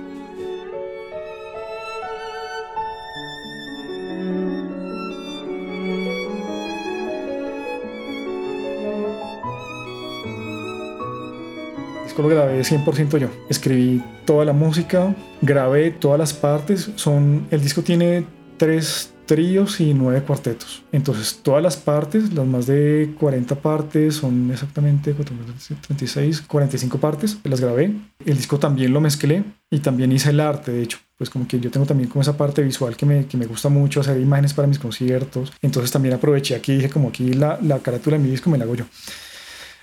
lo 12.17 12.27
grabé 12.27 12.59
100% 12.62 13.19
yo. 13.19 13.27
Escribí 13.47 14.03
toda 14.25 14.43
la 14.43 14.51
música, 14.51 15.15
grabé 15.41 15.91
todas 15.91 16.19
las 16.19 16.33
partes. 16.33 16.89
Son, 16.95 17.47
el 17.51 17.62
disco 17.62 17.83
tiene 17.83 18.25
tres 18.57 19.13
tríos 19.27 19.79
y 19.79 19.93
nueve 19.93 20.24
cuartetos. 20.24 20.81
Entonces, 20.91 21.41
todas 21.43 21.62
las 21.62 21.77
partes, 21.77 22.34
las 22.34 22.48
más 22.48 22.65
de 22.65 23.13
40 23.19 23.55
partes, 23.55 24.15
son 24.15 24.50
exactamente 24.50 25.13
36, 25.13 26.41
45 26.41 26.98
partes, 26.98 27.38
las 27.43 27.62
grabé. 27.62 27.93
El 28.25 28.38
disco 28.38 28.57
también 28.57 28.91
lo 28.93 29.01
mezclé 29.01 29.43
y 29.69 29.79
también 29.79 30.12
hice 30.12 30.31
el 30.31 30.39
arte, 30.39 30.72
de 30.72 30.81
hecho. 30.81 30.98
Pues 31.17 31.29
como 31.29 31.48
que 31.48 31.60
yo 31.60 31.69
tengo 31.69 31.86
también 31.86 32.10
como 32.10 32.22
esa 32.22 32.38
parte 32.38 32.63
visual 32.63 32.96
que 32.96 33.05
me, 33.05 33.25
que 33.25 33.38
me 33.38 33.46
gusta 33.46 33.69
mucho, 33.69 34.01
hacer 34.01 34.19
imágenes 34.19 34.53
para 34.53 34.67
mis 34.67 34.79
conciertos. 34.79 35.53
Entonces 35.62 35.91
también 35.91 36.15
aproveché 36.15 36.55
aquí, 36.55 36.75
dije 36.75 36.89
como 36.89 37.10
aquí 37.10 37.34
la, 37.34 37.60
la 37.62 37.79
carátula 37.79 38.17
de 38.17 38.24
mi 38.24 38.29
disco 38.29 38.50
me 38.50 38.57
la 38.57 38.63
hago 38.63 38.75
yo. 38.75 38.86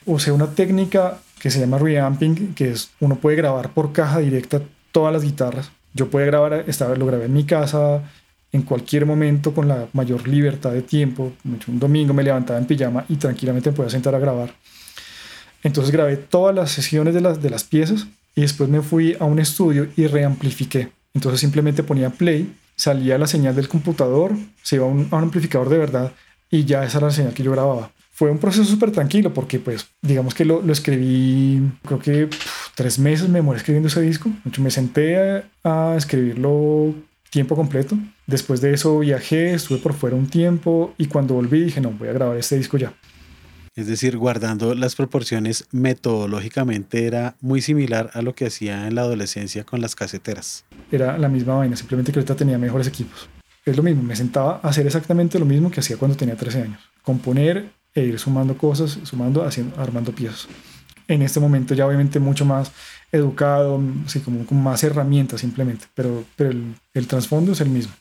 Usé 0.06 0.32
una 0.32 0.48
técnica 0.48 1.18
que 1.40 1.50
se 1.50 1.60
llama 1.60 1.78
reamping, 1.78 2.54
que 2.54 2.70
es 2.70 2.90
uno 3.00 3.16
puede 3.16 3.36
grabar 3.36 3.70
por 3.70 3.92
caja 3.92 4.20
directa 4.20 4.62
todas 4.92 5.12
las 5.12 5.22
guitarras. 5.22 5.70
Yo 5.92 6.08
puedo 6.08 6.26
grabar, 6.26 6.64
esta 6.66 6.88
lo 6.94 7.06
grabé 7.06 7.26
en 7.26 7.32
mi 7.32 7.44
casa, 7.44 8.02
en 8.54 8.62
cualquier 8.62 9.04
momento 9.04 9.52
con 9.52 9.66
la 9.66 9.88
mayor 9.92 10.28
libertad 10.28 10.70
de 10.70 10.82
tiempo. 10.82 11.32
Un 11.66 11.80
domingo 11.80 12.14
me 12.14 12.22
levantaba 12.22 12.56
en 12.56 12.66
pijama 12.66 13.04
y 13.08 13.16
tranquilamente 13.16 13.70
me 13.70 13.76
podía 13.76 13.90
sentar 13.90 14.14
a 14.14 14.20
grabar. 14.20 14.54
Entonces 15.64 15.92
grabé 15.92 16.16
todas 16.16 16.54
las 16.54 16.70
sesiones 16.70 17.14
de 17.14 17.20
las, 17.20 17.42
de 17.42 17.50
las 17.50 17.64
piezas 17.64 18.06
y 18.36 18.42
después 18.42 18.70
me 18.70 18.80
fui 18.80 19.16
a 19.18 19.24
un 19.24 19.40
estudio 19.40 19.88
y 19.96 20.06
reamplifiqué. 20.06 20.92
Entonces 21.14 21.40
simplemente 21.40 21.82
ponía 21.82 22.10
play, 22.10 22.54
salía 22.76 23.18
la 23.18 23.26
señal 23.26 23.56
del 23.56 23.66
computador, 23.66 24.36
se 24.62 24.76
iba 24.76 24.84
a 24.84 24.88
un, 24.88 25.08
amplificador 25.10 25.68
de 25.68 25.78
verdad 25.78 26.12
y 26.48 26.64
ya 26.64 26.84
esa 26.84 26.98
era 26.98 27.08
la 27.08 27.12
señal 27.12 27.34
que 27.34 27.42
yo 27.42 27.50
grababa. 27.50 27.90
Fue 28.12 28.30
un 28.30 28.38
proceso 28.38 28.64
súper 28.64 28.92
tranquilo 28.92 29.34
porque 29.34 29.58
pues 29.58 29.88
digamos 30.00 30.32
que 30.32 30.44
lo, 30.44 30.62
escribí, 30.70 31.60
creo 31.84 31.98
que 31.98 32.28
tres 32.76 33.00
meses 33.00 33.28
me 33.28 33.40
demoré 33.40 33.58
escribiendo 33.58 33.88
ese 33.88 34.00
disco. 34.00 34.30
Me 34.58 34.70
senté 34.70 35.42
a 35.64 35.94
escribirlo 35.96 36.94
tiempo 37.34 37.56
completo. 37.56 37.98
Después 38.28 38.60
de 38.60 38.72
eso 38.72 39.00
viajé, 39.00 39.54
estuve 39.54 39.78
por 39.78 39.92
fuera 39.92 40.14
un 40.14 40.28
tiempo 40.28 40.94
y 40.96 41.06
cuando 41.06 41.34
volví 41.34 41.64
dije, 41.64 41.80
no, 41.80 41.90
voy 41.90 42.06
a 42.06 42.12
grabar 42.12 42.36
este 42.36 42.56
disco 42.56 42.78
ya. 42.78 42.94
Es 43.74 43.88
decir, 43.88 44.16
guardando 44.16 44.72
las 44.76 44.94
proporciones 44.94 45.66
metodológicamente 45.72 47.08
era 47.08 47.34
muy 47.40 47.60
similar 47.60 48.08
a 48.14 48.22
lo 48.22 48.36
que 48.36 48.46
hacía 48.46 48.86
en 48.86 48.94
la 48.94 49.00
adolescencia 49.00 49.64
con 49.64 49.80
las 49.80 49.96
caseteras. 49.96 50.64
Era 50.92 51.18
la 51.18 51.28
misma 51.28 51.56
vaina, 51.56 51.74
simplemente 51.74 52.12
que 52.12 52.20
ahorita 52.20 52.36
tenía 52.36 52.56
mejores 52.56 52.86
equipos. 52.86 53.28
Es 53.64 53.76
lo 53.76 53.82
mismo, 53.82 54.04
me 54.04 54.14
sentaba 54.14 54.60
a 54.62 54.68
hacer 54.68 54.86
exactamente 54.86 55.40
lo 55.40 55.44
mismo 55.44 55.72
que 55.72 55.80
hacía 55.80 55.96
cuando 55.96 56.16
tenía 56.16 56.36
13 56.36 56.62
años. 56.62 56.80
Componer 57.02 57.68
e 57.92 58.04
ir 58.04 58.20
sumando 58.20 58.56
cosas, 58.56 59.00
sumando, 59.02 59.44
haciendo, 59.44 59.76
armando 59.80 60.12
piezas. 60.12 60.46
En 61.08 61.22
este 61.22 61.40
momento 61.40 61.74
ya 61.74 61.84
obviamente 61.84 62.20
mucho 62.20 62.44
más 62.44 62.70
educado, 63.12 63.80
así 64.06 64.20
como 64.20 64.44
con 64.46 64.62
más 64.62 64.82
herramientas 64.82 65.40
simplemente, 65.40 65.86
pero, 65.94 66.24
pero 66.36 66.50
el, 66.50 66.74
el 66.92 67.06
trasfondo 67.06 67.52
es 67.52 67.60
el 67.60 67.68
mismo. 67.68 67.92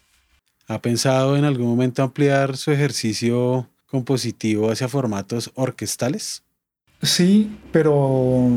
¿Ha 0.67 0.81
pensado 0.81 1.37
en 1.37 1.45
algún 1.45 1.67
momento 1.67 2.03
ampliar 2.03 2.57
su 2.57 2.71
ejercicio 2.71 3.69
compositivo 3.85 4.71
hacia 4.71 4.87
formatos 4.87 5.51
orquestales? 5.55 6.43
Sí, 7.01 7.55
pero 7.71 8.47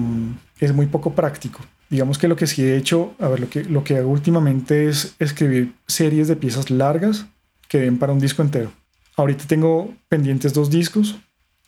es 0.61 0.73
muy 0.73 0.87
poco 0.87 1.15
práctico. 1.15 1.61
Digamos 1.91 2.19
que 2.19 2.29
lo 2.29 2.37
que 2.37 2.47
sí 2.47 2.63
he 2.63 2.77
hecho, 2.77 3.15
a 3.19 3.29
ver, 3.29 3.41
lo 3.41 3.51
que, 3.51 3.65
lo 3.65 3.85
que 3.85 3.97
hago 3.97 4.11
últimamente 4.11 4.89
es 4.89 5.15
escribir 5.19 5.75
series 5.87 6.29
de 6.29 6.37
piezas 6.37 6.71
largas 6.71 7.27
que 7.69 7.79
den 7.79 7.99
para 7.99 8.13
un 8.13 8.19
disco 8.19 8.43
entero. 8.43 8.73
Ahorita 9.17 9.45
tengo 9.47 9.95
pendientes 10.09 10.53
dos 10.53 10.71
discos, 10.71 11.17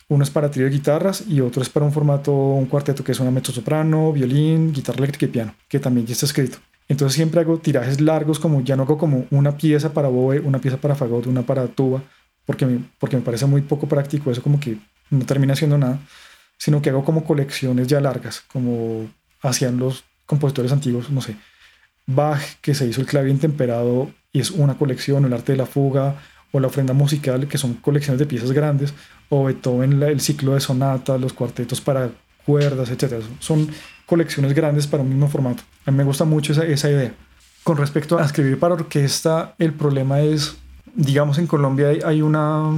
uno 0.09 0.23
es 0.23 0.29
para 0.29 0.51
trío 0.51 0.65
de 0.65 0.71
guitarras 0.71 1.23
y 1.27 1.39
otro 1.39 1.61
es 1.61 1.69
para 1.69 1.85
un 1.85 1.93
formato, 1.93 2.33
un 2.33 2.65
cuarteto 2.65 3.03
que 3.03 3.11
es 3.11 3.19
una 3.19 3.31
mezzo-soprano, 3.31 4.11
violín, 4.11 4.73
guitarra 4.73 4.97
eléctrica 4.97 5.25
y 5.25 5.29
piano, 5.29 5.55
que 5.67 5.79
también 5.79 6.05
ya 6.05 6.13
está 6.13 6.25
escrito. 6.25 6.57
Entonces 6.87 7.15
siempre 7.15 7.39
hago 7.39 7.59
tirajes 7.59 8.01
largos, 8.01 8.39
como 8.39 8.61
ya 8.61 8.75
no 8.75 8.83
hago 8.83 8.97
como 8.97 9.25
una 9.29 9.55
pieza 9.55 9.93
para 9.93 10.07
boe, 10.07 10.39
una 10.39 10.59
pieza 10.59 10.77
para 10.77 10.95
fagot, 10.95 11.27
una 11.27 11.43
para 11.43 11.67
tuba, 11.67 12.03
porque 12.45 12.65
me, 12.65 12.83
porque 12.97 13.15
me 13.15 13.21
parece 13.21 13.45
muy 13.45 13.61
poco 13.61 13.87
práctico, 13.87 14.31
eso 14.31 14.41
como 14.41 14.59
que 14.59 14.79
no 15.11 15.25
termina 15.25 15.55
siendo 15.55 15.77
nada, 15.77 15.99
sino 16.57 16.81
que 16.81 16.89
hago 16.89 17.05
como 17.05 17.23
colecciones 17.23 17.87
ya 17.87 18.01
largas, 18.01 18.43
como 18.51 19.07
hacían 19.41 19.77
los 19.77 20.03
compositores 20.25 20.71
antiguos, 20.71 21.11
no 21.11 21.21
sé, 21.21 21.35
Bach, 22.07 22.41
que 22.61 22.73
se 22.73 22.87
hizo 22.87 23.01
el 23.01 23.07
clave 23.07 23.31
temperado 23.35 24.11
y 24.31 24.39
es 24.39 24.49
una 24.49 24.75
colección, 24.75 25.25
el 25.25 25.33
arte 25.33 25.51
de 25.51 25.59
la 25.59 25.67
fuga, 25.67 26.15
o 26.51 26.59
la 26.59 26.67
ofrenda 26.67 26.93
musical, 26.93 27.47
que 27.47 27.57
son 27.57 27.75
colecciones 27.75 28.19
de 28.19 28.25
piezas 28.25 28.51
grandes, 28.51 28.93
o 29.29 29.45
Beethoven, 29.45 30.01
el 30.03 30.19
ciclo 30.19 30.53
de 30.53 30.59
sonatas, 30.59 31.19
los 31.19 31.33
cuartetos 31.33 31.81
para 31.81 32.09
cuerdas, 32.45 32.89
etc. 32.89 33.21
Son 33.39 33.69
colecciones 34.05 34.53
grandes 34.53 34.87
para 34.87 35.03
un 35.03 35.09
mismo 35.09 35.27
formato. 35.27 35.63
A 35.85 35.91
mí 35.91 35.97
me 35.97 36.03
gusta 36.03 36.25
mucho 36.25 36.51
esa, 36.53 36.65
esa 36.65 36.89
idea. 36.89 37.13
Con 37.63 37.77
respecto 37.77 38.17
a 38.17 38.25
escribir 38.25 38.57
para 38.59 38.73
orquesta, 38.73 39.53
el 39.59 39.73
problema 39.73 40.21
es, 40.21 40.57
digamos, 40.95 41.37
en 41.37 41.45
Colombia 41.45 41.89
hay 42.03 42.21
una 42.21 42.71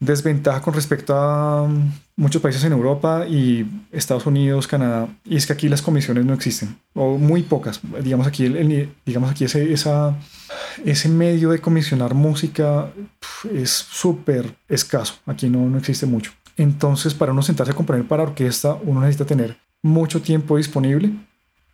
desventaja 0.00 0.60
con 0.62 0.74
respecto 0.74 1.14
a 1.16 1.68
muchos 2.16 2.40
países 2.40 2.62
en 2.64 2.72
Europa 2.72 3.26
y 3.26 3.66
Estados 3.90 4.26
Unidos, 4.26 4.66
Canadá, 4.66 5.08
y 5.24 5.36
es 5.36 5.46
que 5.46 5.52
aquí 5.52 5.68
las 5.68 5.82
comisiones 5.82 6.24
no 6.24 6.34
existen, 6.34 6.78
o 6.94 7.18
muy 7.18 7.42
pocas. 7.42 7.80
Digamos 8.02 8.26
aquí, 8.26 8.44
el, 8.46 8.92
digamos 9.04 9.30
aquí 9.30 9.44
ese, 9.44 9.72
esa, 9.72 10.16
ese 10.84 11.08
medio 11.08 11.50
de 11.50 11.60
comisionar 11.60 12.14
música 12.14 12.92
es 13.52 13.70
súper 13.70 14.54
escaso, 14.68 15.14
aquí 15.26 15.48
no, 15.48 15.68
no 15.68 15.78
existe 15.78 16.06
mucho. 16.06 16.32
Entonces, 16.56 17.14
para 17.14 17.32
uno 17.32 17.42
sentarse 17.42 17.72
a 17.72 17.76
componer 17.76 18.06
para 18.06 18.24
orquesta, 18.24 18.76
uno 18.84 19.00
necesita 19.00 19.24
tener 19.24 19.56
mucho 19.82 20.20
tiempo 20.20 20.56
disponible 20.56 21.12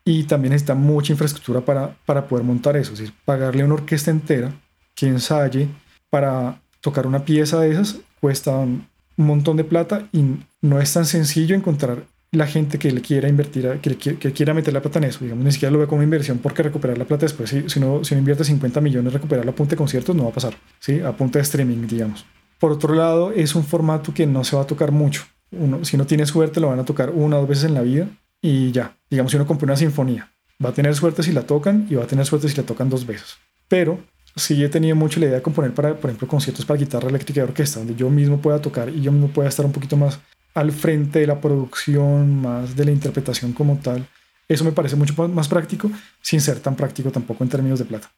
y 0.04 0.24
también 0.24 0.52
necesita 0.52 0.74
mucha 0.74 1.12
infraestructura 1.12 1.62
para, 1.62 1.96
para 2.04 2.26
poder 2.26 2.44
montar 2.44 2.76
eso, 2.76 2.92
es 2.92 2.98
decir, 2.98 3.14
pagarle 3.24 3.62
a 3.62 3.64
una 3.66 3.74
orquesta 3.74 4.10
entera 4.10 4.52
que 4.94 5.06
ensaye 5.06 5.68
para 6.10 6.60
tocar 6.80 7.06
una 7.06 7.24
pieza 7.24 7.58
de 7.60 7.72
esas 7.72 7.98
cuesta 8.24 8.56
un 8.56 8.87
montón 9.18 9.58
de 9.58 9.64
plata 9.64 10.08
y 10.10 10.24
no 10.62 10.80
es 10.80 10.90
tan 10.94 11.04
sencillo 11.04 11.54
encontrar 11.54 12.04
la 12.32 12.46
gente 12.46 12.78
que 12.78 12.90
le 12.90 13.02
quiera 13.02 13.28
invertir, 13.28 13.80
que, 13.82 13.98
que, 13.98 14.32
quiera 14.32 14.54
meter 14.54 14.72
la 14.72 14.80
plata 14.80 14.98
en 14.98 15.04
eso. 15.04 15.18
Digamos, 15.22 15.44
ni 15.44 15.52
siquiera 15.52 15.70
lo 15.70 15.78
ve 15.78 15.87
como 15.87 16.02
inversión 16.02 16.38
porque 16.38 16.62
recuperar 16.62 16.96
la 16.96 17.04
plata 17.04 17.26
después, 17.26 17.50
si, 17.50 17.68
si, 17.68 17.80
uno, 17.80 18.02
si 18.02 18.14
invierte 18.14 18.42
50 18.42 18.80
millones, 18.80 19.12
recuperar 19.12 19.44
la 19.44 19.52
punta 19.52 19.72
de 19.72 19.76
conciertos 19.76 20.16
no 20.16 20.22
va 20.22 20.30
a 20.30 20.32
pasar, 20.32 20.54
¿sí? 20.80 21.00
a 21.00 21.12
punta 21.12 21.38
de 21.38 21.42
streaming, 21.42 21.87
digamos. 21.87 22.24
Por 22.58 22.72
otro 22.72 22.94
lado, 22.94 23.30
es 23.30 23.54
un 23.54 23.62
formato 23.62 24.14
que 24.14 24.26
no 24.26 24.42
se 24.42 24.56
va 24.56 24.62
a 24.62 24.66
tocar 24.66 24.90
mucho. 24.90 25.24
Uno, 25.52 25.84
si 25.84 25.98
no 25.98 26.06
tiene 26.06 26.24
suerte, 26.24 26.60
lo 26.60 26.68
van 26.68 26.78
a 26.78 26.87
tocar 26.87 27.10
una 27.10 27.37
o 27.37 27.40
dos 27.40 27.48
veces 27.50 27.64
en 27.64 27.74
la 27.74 27.82
vida 27.82 28.08
y 28.40 28.72
ya. 28.72 28.96
Digamos, 29.10 29.32
si 29.32 29.37
uno 29.37 29.46
compra 29.46 29.66
una 29.66 29.76
sinfonía, 29.76 30.32
va 30.64 30.70
a 30.70 30.72
tener 30.72 30.94
suerte 30.94 31.22
si 31.22 31.32
la 31.32 31.42
tocan 31.42 31.87
y 31.90 31.96
va 31.96 32.04
a 32.04 32.06
tener 32.06 32.24
suerte 32.24 32.48
si 32.48 32.56
la 32.56 32.62
tocan 32.62 32.88
dos 32.88 33.04
veces. 33.04 33.37
Pero 33.68 33.98
sí 34.36 34.62
he 34.62 34.68
tenido 34.68 34.96
mucho 34.96 35.20
la 35.20 35.26
idea 35.26 35.36
de 35.36 35.42
componer 35.42 35.72
para, 35.72 35.94
por 35.96 36.10
ejemplo, 36.10 36.28
conciertos 36.28 36.64
para 36.64 36.78
guitarra 36.78 37.08
eléctrica 37.08 37.40
y 37.40 37.42
orquesta, 37.42 37.80
donde 37.80 37.94
yo 37.94 38.10
mismo 38.10 38.38
pueda 38.40 38.60
tocar 38.60 38.88
y 38.88 39.00
yo 39.00 39.12
mismo 39.12 39.28
pueda 39.28 39.48
estar 39.48 39.64
un 39.64 39.72
poquito 39.72 39.96
más 39.96 40.18
al 40.54 40.72
frente 40.72 41.20
de 41.20 41.26
la 41.26 41.40
producción, 41.40 42.40
más 42.40 42.76
de 42.76 42.84
la 42.84 42.92
interpretación 42.92 43.52
como 43.52 43.78
tal. 43.78 44.06
Eso 44.48 44.64
me 44.64 44.72
parece 44.72 44.96
mucho 44.96 45.14
más 45.28 45.48
práctico, 45.48 45.90
sin 46.20 46.40
ser 46.40 46.60
tan 46.60 46.76
práctico 46.76 47.10
tampoco 47.10 47.44
en 47.44 47.50
términos 47.50 47.78
de 47.78 47.86
plata. 47.86 48.10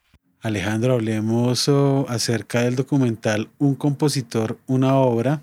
Alejandro, 0.42 0.94
hablemos 0.94 1.68
acerca 2.08 2.62
del 2.62 2.76
documental 2.76 3.48
Un 3.58 3.74
compositor, 3.74 4.58
una 4.66 4.96
obra, 4.96 5.42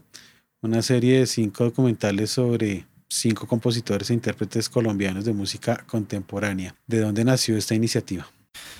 una 0.62 0.82
serie 0.82 1.20
de 1.20 1.26
cinco 1.26 1.64
documentales 1.66 2.30
sobre 2.30 2.86
cinco 3.10 3.48
compositores 3.48 4.10
e 4.10 4.14
intérpretes 4.14 4.70
colombianos 4.70 5.26
de 5.26 5.34
música 5.34 5.84
contemporánea. 5.88 6.76
¿De 6.88 7.00
dónde 7.00 7.24
nació 7.24 7.58
esta 7.58 7.76
iniciativa? 7.76 8.28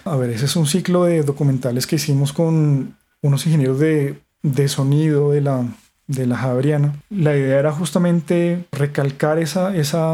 A 0.06 0.16
ver, 0.18 0.32
ese 0.32 0.46
es 0.46 0.56
un 0.56 0.68
ciclo 0.68 1.06
de 1.06 1.24
documentales 1.24 1.88
que 1.88 1.96
hicimos 1.96 2.34
con 2.34 2.98
unos 3.22 3.46
ingenieros 3.46 3.80
de, 3.80 4.22
de 4.42 4.68
sonido 4.68 5.32
de 5.32 5.42
la, 5.42 5.66
de 6.08 6.28
la 6.28 6.38
Javeriana. 6.38 6.94
La 7.10 7.36
idea 7.38 7.60
era 7.60 7.72
justamente 7.72 8.66
recalcar 8.72 9.40
esa, 9.40 9.76
esa, 9.76 10.14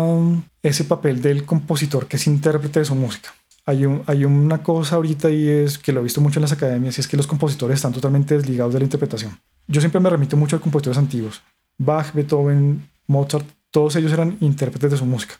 ese 0.61 0.83
papel 0.83 1.21
del 1.21 1.43
compositor 1.43 2.07
que 2.07 2.17
es 2.17 2.27
intérprete 2.27 2.79
de 2.79 2.85
su 2.85 2.95
música. 2.95 3.33
Hay, 3.65 3.85
un, 3.85 4.03
hay 4.05 4.25
una 4.25 4.61
cosa 4.61 4.95
ahorita 4.95 5.31
y 5.31 5.47
es 5.47 5.77
que 5.77 5.91
lo 5.91 6.01
he 6.01 6.03
visto 6.03 6.21
mucho 6.21 6.39
en 6.39 6.43
las 6.43 6.51
academias 6.51 6.97
y 6.97 7.01
es 7.01 7.07
que 7.07 7.17
los 7.17 7.27
compositores 7.27 7.75
están 7.75 7.93
totalmente 7.93 8.35
desligados 8.35 8.73
de 8.73 8.79
la 8.79 8.85
interpretación. 8.85 9.39
Yo 9.67 9.81
siempre 9.81 10.01
me 10.01 10.09
remito 10.09 10.37
mucho 10.37 10.55
a 10.55 10.61
compositores 10.61 10.97
antiguos. 10.97 11.41
Bach, 11.77 12.13
Beethoven, 12.13 12.89
Mozart, 13.07 13.47
todos 13.71 13.95
ellos 13.95 14.11
eran 14.11 14.37
intérpretes 14.39 14.91
de 14.91 14.97
su 14.97 15.05
música 15.05 15.35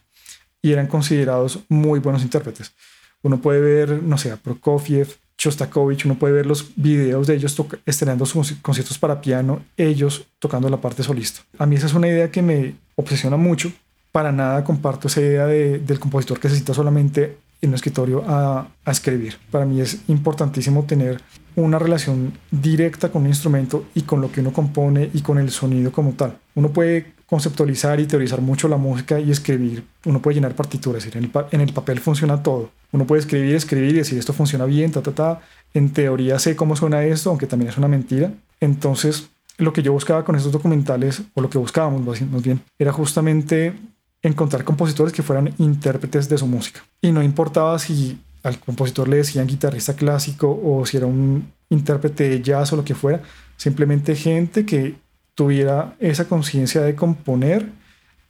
y 0.61 0.71
eran 0.71 0.87
considerados 0.87 1.59
muy 1.69 1.99
buenos 1.99 2.23
intérpretes. 2.23 2.73
Uno 3.21 3.41
puede 3.41 3.59
ver, 3.59 4.03
no 4.03 4.17
sé, 4.17 4.35
Prokofiev, 4.37 5.17
Shostakovich, 5.37 6.05
uno 6.05 6.15
puede 6.15 6.33
ver 6.33 6.45
los 6.45 6.71
videos 6.75 7.27
de 7.27 7.35
ellos 7.35 7.55
estrenando 7.85 8.25
sus 8.25 8.53
conciertos 8.61 8.97
para 8.97 9.21
piano, 9.21 9.61
ellos 9.77 10.25
tocando 10.37 10.69
la 10.69 10.81
parte 10.81 11.01
solista. 11.01 11.41
A 11.57 11.65
mí 11.65 11.75
esa 11.75 11.85
es 11.85 11.93
una 11.93 12.07
idea 12.07 12.29
que 12.29 12.41
me 12.41 12.75
obsesiona 12.95 13.37
mucho. 13.37 13.71
Para 14.11 14.31
nada 14.31 14.63
comparto 14.63 15.07
esa 15.07 15.21
idea 15.21 15.45
del 15.45 15.99
compositor 15.99 16.39
que 16.39 16.49
se 16.49 16.57
cita 16.57 16.73
solamente 16.73 17.37
en 17.61 17.69
un 17.69 17.75
escritorio 17.75 18.23
a 18.27 18.67
escribir. 18.87 19.37
Para 19.51 19.65
mí 19.65 19.79
es 19.79 19.99
importantísimo 20.07 20.83
tener 20.83 21.21
una 21.55 21.79
relación 21.79 22.33
directa 22.51 23.11
con 23.11 23.23
un 23.23 23.29
instrumento 23.29 23.85
y 23.95 24.01
con 24.03 24.21
lo 24.21 24.31
que 24.31 24.41
uno 24.41 24.53
compone 24.53 25.09
y 25.13 25.21
con 25.21 25.37
el 25.37 25.51
sonido 25.51 25.91
como 25.91 26.13
tal. 26.13 26.37
Uno 26.55 26.69
puede 26.69 27.13
conceptualizar 27.29 27.99
y 27.99 28.07
teorizar 28.07 28.41
mucho 28.41 28.67
la 28.67 28.77
música 28.77 29.19
y 29.19 29.31
escribir. 29.31 29.83
Uno 30.05 30.21
puede 30.21 30.35
llenar 30.35 30.55
partituras, 30.55 31.05
en 31.05 31.23
el, 31.23 31.31
en 31.51 31.61
el 31.61 31.73
papel 31.73 31.99
funciona 31.99 32.41
todo. 32.41 32.71
Uno 32.91 33.05
puede 33.05 33.21
escribir, 33.21 33.55
escribir 33.55 33.95
y 33.95 33.99
decir 33.99 34.17
esto 34.17 34.33
funciona 34.33 34.65
bien, 34.65 34.91
ta, 34.91 35.01
ta, 35.01 35.11
ta. 35.11 35.41
En 35.73 35.91
teoría 35.91 36.39
sé 36.39 36.55
cómo 36.55 36.75
suena 36.75 37.03
esto, 37.03 37.29
aunque 37.29 37.45
también 37.45 37.69
es 37.69 37.77
una 37.77 37.87
mentira. 37.87 38.33
Entonces, 38.59 39.29
lo 39.57 39.73
que 39.73 39.83
yo 39.83 39.93
buscaba 39.93 40.25
con 40.25 40.35
estos 40.35 40.51
documentales, 40.51 41.21
o 41.35 41.41
lo 41.41 41.49
que 41.49 41.57
buscábamos 41.57 42.01
más 42.01 42.43
bien, 42.43 42.61
era 42.79 42.91
justamente 42.91 43.73
encontrar 44.21 44.63
compositores 44.63 45.13
que 45.13 45.23
fueran 45.23 45.53
intérpretes 45.59 46.29
de 46.29 46.37
su 46.37 46.47
música. 46.47 46.81
Y 47.01 47.11
no 47.11 47.21
importaba 47.21 47.77
si 47.77 48.19
al 48.43 48.59
compositor 48.59 49.07
le 49.07 49.17
decían 49.17 49.47
guitarrista 49.47 49.95
clásico 49.95 50.59
o 50.63 50.85
si 50.85 50.97
era 50.97 51.05
un 51.05 51.51
intérprete 51.69 52.29
de 52.29 52.41
jazz 52.41 52.73
o 52.73 52.75
lo 52.75 52.83
que 52.83 52.95
fuera, 52.95 53.21
simplemente 53.57 54.15
gente 54.15 54.65
que 54.65 54.95
tuviera 55.35 55.95
esa 55.99 56.27
conciencia 56.27 56.81
de 56.81 56.95
componer 56.95 57.69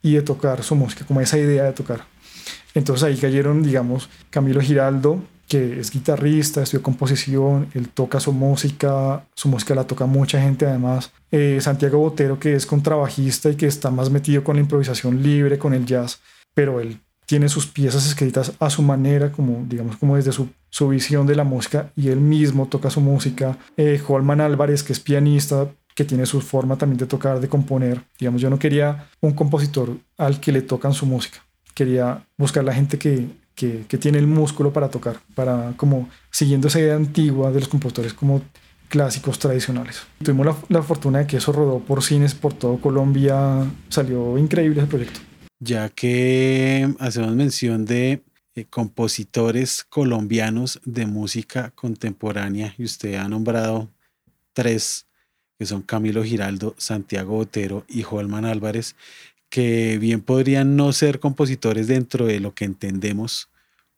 y 0.02 0.14
de 0.14 0.22
tocar 0.22 0.62
su 0.62 0.74
música, 0.74 1.04
como 1.04 1.20
esa 1.20 1.38
idea 1.38 1.64
de 1.64 1.72
tocar. 1.72 2.04
Entonces 2.74 3.04
ahí 3.04 3.16
cayeron, 3.16 3.62
digamos, 3.62 4.08
Camilo 4.30 4.60
Giraldo, 4.60 5.22
que 5.48 5.80
es 5.80 5.90
guitarrista, 5.90 6.62
estudió 6.62 6.82
composición, 6.82 7.68
él 7.74 7.88
toca 7.88 8.20
su 8.20 8.32
música, 8.32 9.24
su 9.34 9.48
música 9.48 9.74
la 9.74 9.84
toca 9.84 10.06
mucha 10.06 10.40
gente 10.40 10.66
además. 10.66 11.10
Eh, 11.32 11.58
Santiago 11.60 11.98
Botero, 11.98 12.38
que 12.38 12.54
es 12.54 12.66
contrabajista 12.66 13.50
y 13.50 13.56
que 13.56 13.66
está 13.66 13.90
más 13.90 14.10
metido 14.10 14.44
con 14.44 14.56
la 14.56 14.62
improvisación 14.62 15.22
libre, 15.22 15.58
con 15.58 15.74
el 15.74 15.84
jazz, 15.84 16.20
pero 16.54 16.80
él 16.80 17.00
tiene 17.30 17.48
sus 17.48 17.68
piezas 17.68 18.08
escritas 18.08 18.54
a 18.58 18.70
su 18.70 18.82
manera, 18.82 19.30
como 19.30 19.64
digamos, 19.68 19.96
como 19.98 20.16
desde 20.16 20.32
su, 20.32 20.48
su 20.68 20.88
visión 20.88 21.28
de 21.28 21.36
la 21.36 21.44
música 21.44 21.92
y 21.94 22.08
él 22.08 22.18
mismo 22.18 22.66
toca 22.66 22.90
su 22.90 23.00
música. 23.00 23.56
Eh, 23.76 24.02
Holman 24.08 24.40
Álvarez, 24.40 24.82
que 24.82 24.92
es 24.92 24.98
pianista, 24.98 25.68
que 25.94 26.04
tiene 26.04 26.26
su 26.26 26.40
forma 26.40 26.76
también 26.76 26.98
de 26.98 27.06
tocar, 27.06 27.38
de 27.38 27.48
componer. 27.48 28.02
Digamos, 28.18 28.40
yo 28.42 28.50
no 28.50 28.58
quería 28.58 29.06
un 29.20 29.30
compositor 29.30 29.96
al 30.18 30.40
que 30.40 30.50
le 30.50 30.62
tocan 30.62 30.92
su 30.92 31.06
música. 31.06 31.38
Quería 31.72 32.26
buscar 32.36 32.64
la 32.64 32.74
gente 32.74 32.98
que, 32.98 33.28
que, 33.54 33.98
tiene 33.98 34.18
el 34.18 34.26
músculo 34.26 34.72
para 34.72 34.88
tocar, 34.88 35.20
para 35.36 35.74
como 35.76 36.08
siguiendo 36.32 36.66
esa 36.66 36.80
idea 36.80 36.96
antigua 36.96 37.52
de 37.52 37.60
los 37.60 37.68
compositores 37.68 38.12
como 38.12 38.42
clásicos 38.88 39.38
tradicionales. 39.38 40.02
Tuvimos 40.20 40.56
la, 40.68 40.82
fortuna 40.82 41.20
de 41.20 41.28
que 41.28 41.36
eso 41.36 41.52
rodó 41.52 41.78
por 41.78 42.02
cines 42.02 42.34
por 42.34 42.54
todo 42.54 42.80
Colombia, 42.80 43.64
salió 43.88 44.36
increíble 44.36 44.80
ese 44.80 44.88
proyecto. 44.88 45.20
Ya 45.60 45.90
que 45.90 46.88
hacemos 46.98 47.34
mención 47.34 47.84
de 47.84 48.22
eh, 48.54 48.64
compositores 48.64 49.84
colombianos 49.84 50.80
de 50.86 51.04
música 51.04 51.70
contemporánea 51.72 52.74
y 52.78 52.84
usted 52.84 53.16
ha 53.16 53.28
nombrado 53.28 53.90
tres 54.54 55.06
que 55.58 55.66
son 55.66 55.82
Camilo 55.82 56.24
Giraldo, 56.24 56.74
Santiago 56.78 57.36
Otero 57.36 57.84
y 57.86 58.02
Holman 58.10 58.46
Álvarez, 58.46 58.96
que 59.50 59.98
bien 59.98 60.22
podrían 60.22 60.74
no 60.74 60.94
ser 60.94 61.20
compositores 61.20 61.86
dentro 61.86 62.24
de 62.24 62.40
lo 62.40 62.54
que 62.54 62.64
entendemos 62.64 63.49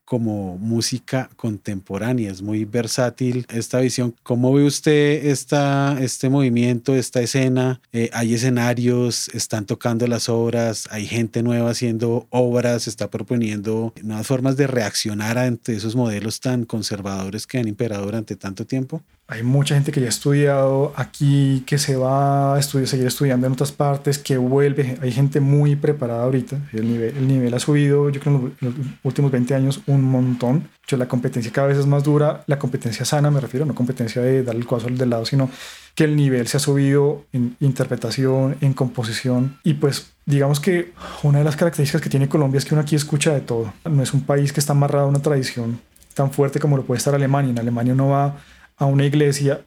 como 0.05 0.59
música 0.59 1.31
contemporánea, 1.37 2.31
es 2.31 2.43
muy 2.43 2.65
versátil 2.65 3.47
esta 3.49 3.81
visión. 3.81 4.15
¿Cómo 4.23 4.53
ve 4.53 4.65
usted 4.65 5.27
esta, 5.27 5.97
este 6.01 6.29
movimiento, 6.29 6.95
esta 6.95 7.21
escena? 7.21 7.81
Eh, 7.93 8.11
hay 8.13 8.35
escenarios, 8.35 9.29
están 9.29 9.67
tocando 9.67 10.07
las 10.07 10.29
obras, 10.29 10.89
hay 10.91 11.07
gente 11.07 11.43
nueva 11.43 11.71
haciendo 11.71 12.27
obras, 12.31 12.89
está 12.89 13.11
proponiendo 13.11 13.93
nuevas 14.03 14.27
formas 14.27 14.57
de 14.57 14.67
reaccionar 14.67 15.39
ante 15.39 15.75
esos 15.75 15.97
modelos 15.97 16.41
tan 16.41 16.65
conservadores 16.65 17.47
que 17.47 17.59
han 17.59 17.69
imperado 17.69 18.05
durante 18.05 18.37
tanto 18.37 18.67
tiempo. 18.67 19.03
Hay 19.29 19.43
mucha 19.43 19.75
gente 19.75 19.93
que 19.93 20.01
ya 20.01 20.07
ha 20.07 20.09
estudiado 20.11 20.93
aquí, 20.95 21.63
que 21.67 21.79
se 21.79 21.97
va 21.97 22.55
a 22.55 22.59
estudiar, 22.59 22.89
seguir 22.89 23.07
estudiando 23.07 23.47
en 23.47 23.55
otras 23.55 23.73
partes, 23.73 24.19
que 24.19 24.37
vuelve. 24.37 24.99
Hay 25.01 25.11
gente 25.11 25.41
muy 25.41 25.75
preparada 25.75 26.25
ahorita. 26.25 26.59
El 26.73 26.89
nivel, 26.89 27.17
el 27.17 27.29
nivel 27.29 27.55
ha 27.55 27.59
subido, 27.59 28.11
yo 28.11 28.21
creo, 28.21 28.37
en 28.37 28.55
los 28.61 28.75
últimos 29.03 29.31
20 29.31 29.55
años 29.55 29.81
un 29.87 30.03
montón. 30.03 30.69
De 30.91 30.99
la 30.99 31.09
competencia 31.09 31.51
cada 31.51 31.69
vez 31.69 31.79
es 31.79 31.87
más 31.87 32.05
dura. 32.05 32.45
La 32.47 32.59
competencia 32.59 33.07
sana, 33.07 33.31
me 33.31 33.41
refiero, 33.41 33.65
no 33.65 33.75
competencia 33.75 34.21
de 34.21 34.43
darle 34.43 34.61
el 34.61 34.67
cuazo 34.67 34.89
al 34.89 34.99
del 34.99 35.09
lado, 35.09 35.25
sino 35.25 35.49
que 35.95 36.05
el 36.05 36.15
nivel 36.17 36.47
se 36.49 36.59
ha 36.59 36.61
subido 36.61 37.25
en 37.33 37.57
interpretación, 37.61 38.57
en 38.61 38.75
composición. 38.75 39.59
Y 39.65 39.75
pues 39.75 40.13
digamos 40.27 40.61
que 40.61 40.93
una 41.23 41.39
de 41.39 41.45
las 41.45 41.57
características 41.57 42.03
que 42.03 42.11
tiene 42.11 42.29
Colombia 42.29 42.59
es 42.59 42.67
que 42.67 42.75
uno 42.75 42.83
aquí 42.83 42.95
escucha 42.95 43.33
de 43.33 43.41
todo. 43.41 43.73
No 43.91 44.03
es 44.03 44.13
un 44.13 44.21
país 44.21 44.53
que 44.53 44.61
está 44.61 44.73
amarrado 44.73 45.07
a 45.07 45.09
una 45.09 45.23
tradición 45.23 45.81
tan 46.13 46.31
fuerte 46.31 46.61
como 46.61 46.77
lo 46.77 46.83
puede 46.83 46.99
estar 46.99 47.15
Alemania. 47.15 47.53
En 47.53 47.59
Alemania 47.59 47.95
uno 47.95 48.09
va 48.09 48.37
a 48.83 48.87
una 48.87 49.05
iglesia 49.05 49.65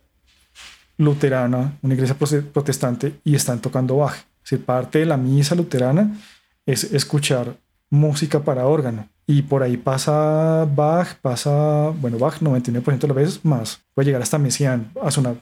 luterana, 0.98 1.78
una 1.82 1.94
iglesia 1.94 2.18
protestante, 2.52 3.14
y 3.24 3.36
están 3.36 3.62
tocando 3.62 3.96
Bach. 3.96 4.26
Si 4.44 4.58
parte 4.58 5.00
de 5.00 5.06
la 5.06 5.16
misa 5.16 5.56
luterana 5.56 6.18
es 6.66 6.84
escuchar 6.84 7.56
música 7.90 8.42
para 8.42 8.68
órgano. 8.68 9.08
Y 9.26 9.44
por 9.44 9.64
ahí 9.64 9.78
pasa 9.78 10.68
Bach, 10.76 11.16
pasa, 11.22 11.94
bueno, 12.02 12.20
Bach 12.20 12.42
99% 12.42 13.00
de 13.00 13.08
las 13.08 13.16
veces 13.16 13.46
más. 13.46 13.80
Puede 13.94 14.08
llegar 14.08 14.22
hasta 14.22 14.38
Messiaen, 14.38 14.92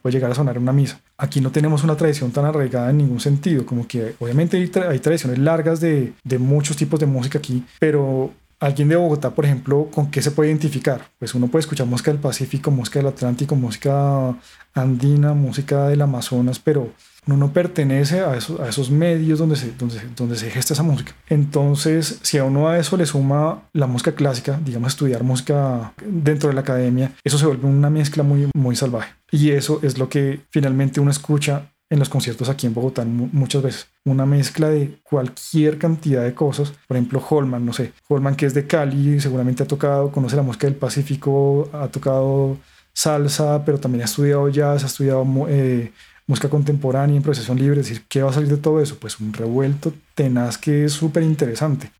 puede 0.01 0.13
llegar 0.13 0.29
a 0.29 0.35
sonar 0.35 0.55
en 0.55 0.61
una 0.61 0.71
misa. 0.71 1.01
Aquí 1.17 1.41
no 1.41 1.51
tenemos 1.51 1.83
una 1.83 1.97
tradición 1.97 2.31
tan 2.31 2.45
arraigada 2.45 2.91
en 2.91 2.99
ningún 2.99 3.19
sentido, 3.19 3.65
como 3.65 3.87
que 3.87 4.15
obviamente 4.19 4.55
hay, 4.57 4.71
hay 4.87 4.99
tradiciones 4.99 5.39
largas 5.39 5.81
de, 5.81 6.13
de 6.23 6.37
muchos 6.37 6.77
tipos 6.77 6.99
de 6.99 7.07
música 7.07 7.39
aquí, 7.39 7.65
pero 7.79 8.31
alguien 8.63 8.87
de 8.87 8.95
Bogotá, 8.95 9.31
por 9.31 9.45
ejemplo, 9.45 9.89
¿con 9.91 10.09
qué 10.09 10.21
se 10.21 10.31
puede 10.31 10.49
identificar? 10.49 11.09
Pues 11.19 11.35
uno 11.35 11.47
puede 11.47 11.61
escuchar 11.61 11.85
música 11.85 12.11
del 12.11 12.21
Pacífico, 12.21 12.71
música 12.71 12.99
del 12.99 13.09
Atlántico, 13.09 13.55
música 13.55 14.35
andina, 14.73 15.33
música 15.33 15.89
del 15.89 16.01
Amazonas, 16.01 16.59
pero 16.59 16.91
uno 17.25 17.37
no 17.37 17.53
pertenece 17.53 18.21
a 18.21 18.35
esos, 18.35 18.89
medios 18.89 19.39
donde 19.39 19.57
se, 19.57 19.71
donde, 19.71 20.35
gesta 20.49 20.73
esa 20.73 20.83
música. 20.83 21.13
Entonces, 21.27 22.19
si 22.21 22.37
a 22.37 22.45
uno 22.45 22.69
a 22.69 22.77
eso 22.77 22.95
le 22.95 23.05
suma 23.05 23.63
la 23.73 23.87
música 23.87 24.13
clásica, 24.13 24.59
digamos 24.63 24.93
estudiar 24.93 25.23
música 25.23 25.93
dentro 26.05 26.49
de 26.49 26.55
la 26.55 26.61
academia, 26.61 27.11
eso 27.23 27.37
se 27.37 27.45
vuelve 27.45 27.67
una 27.67 27.89
mezcla 27.89 28.23
muy, 28.23 28.49
muy 28.55 28.75
salvaje. 28.75 29.13
Y 29.31 29.51
eso 29.51 29.79
es 29.83 29.97
lo 29.97 30.07
que 30.07 30.41
finalmente 30.51 31.01
uno 31.01 31.11
escucha 31.11 31.72
en 31.89 31.99
los 31.99 32.09
conciertos 32.09 32.49
aquí 32.49 32.65
en 32.65 32.73
Bogotá 32.73 33.05
muchas 33.05 33.61
veces. 33.61 33.87
Una 34.05 34.25
mezcla 34.25 34.69
de 34.69 34.97
cualquier 35.03 35.77
cantidad 35.77 36.23
de 36.23 36.33
cosas. 36.33 36.73
Por 36.87 36.97
ejemplo, 36.97 37.23
Holman, 37.29 37.65
no 37.65 37.73
sé, 37.73 37.93
Holman 38.07 38.35
que 38.35 38.45
es 38.45 38.53
de 38.53 38.65
Cali, 38.65 39.19
seguramente 39.19 39.63
ha 39.63 39.67
tocado, 39.67 40.11
conoce 40.11 40.35
la 40.35 40.41
música 40.41 40.67
del 40.67 40.75
Pacífico, 40.75 41.69
ha 41.71 41.87
tocado 41.87 42.57
salsa, 42.93 43.63
pero 43.65 43.79
también 43.79 44.01
ha 44.01 44.05
estudiado 44.05 44.49
jazz, 44.49 44.83
ha 44.83 44.87
estudiado 44.87 45.25
eh, 45.47 45.91
música 46.25 46.49
contemporánea, 46.49 47.15
improvisación 47.15 47.59
libre. 47.59 47.81
Es 47.81 47.89
decir, 47.89 48.05
¿qué 48.07 48.23
va 48.23 48.31
a 48.31 48.33
salir 48.33 48.49
de 48.49 48.57
todo 48.57 48.81
eso? 48.81 48.97
Pues 48.97 49.19
un 49.19 49.33
revuelto 49.33 49.93
tenaz 50.15 50.57
que 50.57 50.85
es 50.85 50.93
súper 50.93 51.23
interesante. 51.23 51.91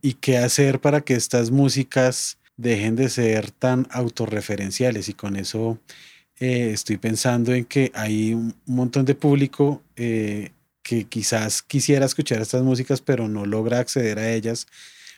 ¿Y 0.00 0.14
qué 0.14 0.38
hacer 0.38 0.80
para 0.80 1.00
que 1.00 1.14
estas 1.14 1.50
músicas 1.50 2.38
dejen 2.56 2.96
de 2.96 3.08
ser 3.08 3.50
tan 3.50 3.86
autorreferenciales 3.90 5.08
y 5.08 5.14
con 5.14 5.36
eso 5.36 5.78
eh, 6.40 6.70
estoy 6.72 6.96
pensando 6.96 7.54
en 7.54 7.64
que 7.64 7.92
hay 7.94 8.34
un 8.34 8.54
montón 8.66 9.04
de 9.04 9.14
público 9.14 9.82
eh, 9.96 10.50
que 10.82 11.04
quizás 11.04 11.62
quisiera 11.62 12.06
escuchar 12.06 12.40
estas 12.40 12.62
músicas, 12.62 13.00
pero 13.00 13.28
no 13.28 13.46
logra 13.46 13.78
acceder 13.78 14.18
a 14.18 14.32
ellas 14.32 14.66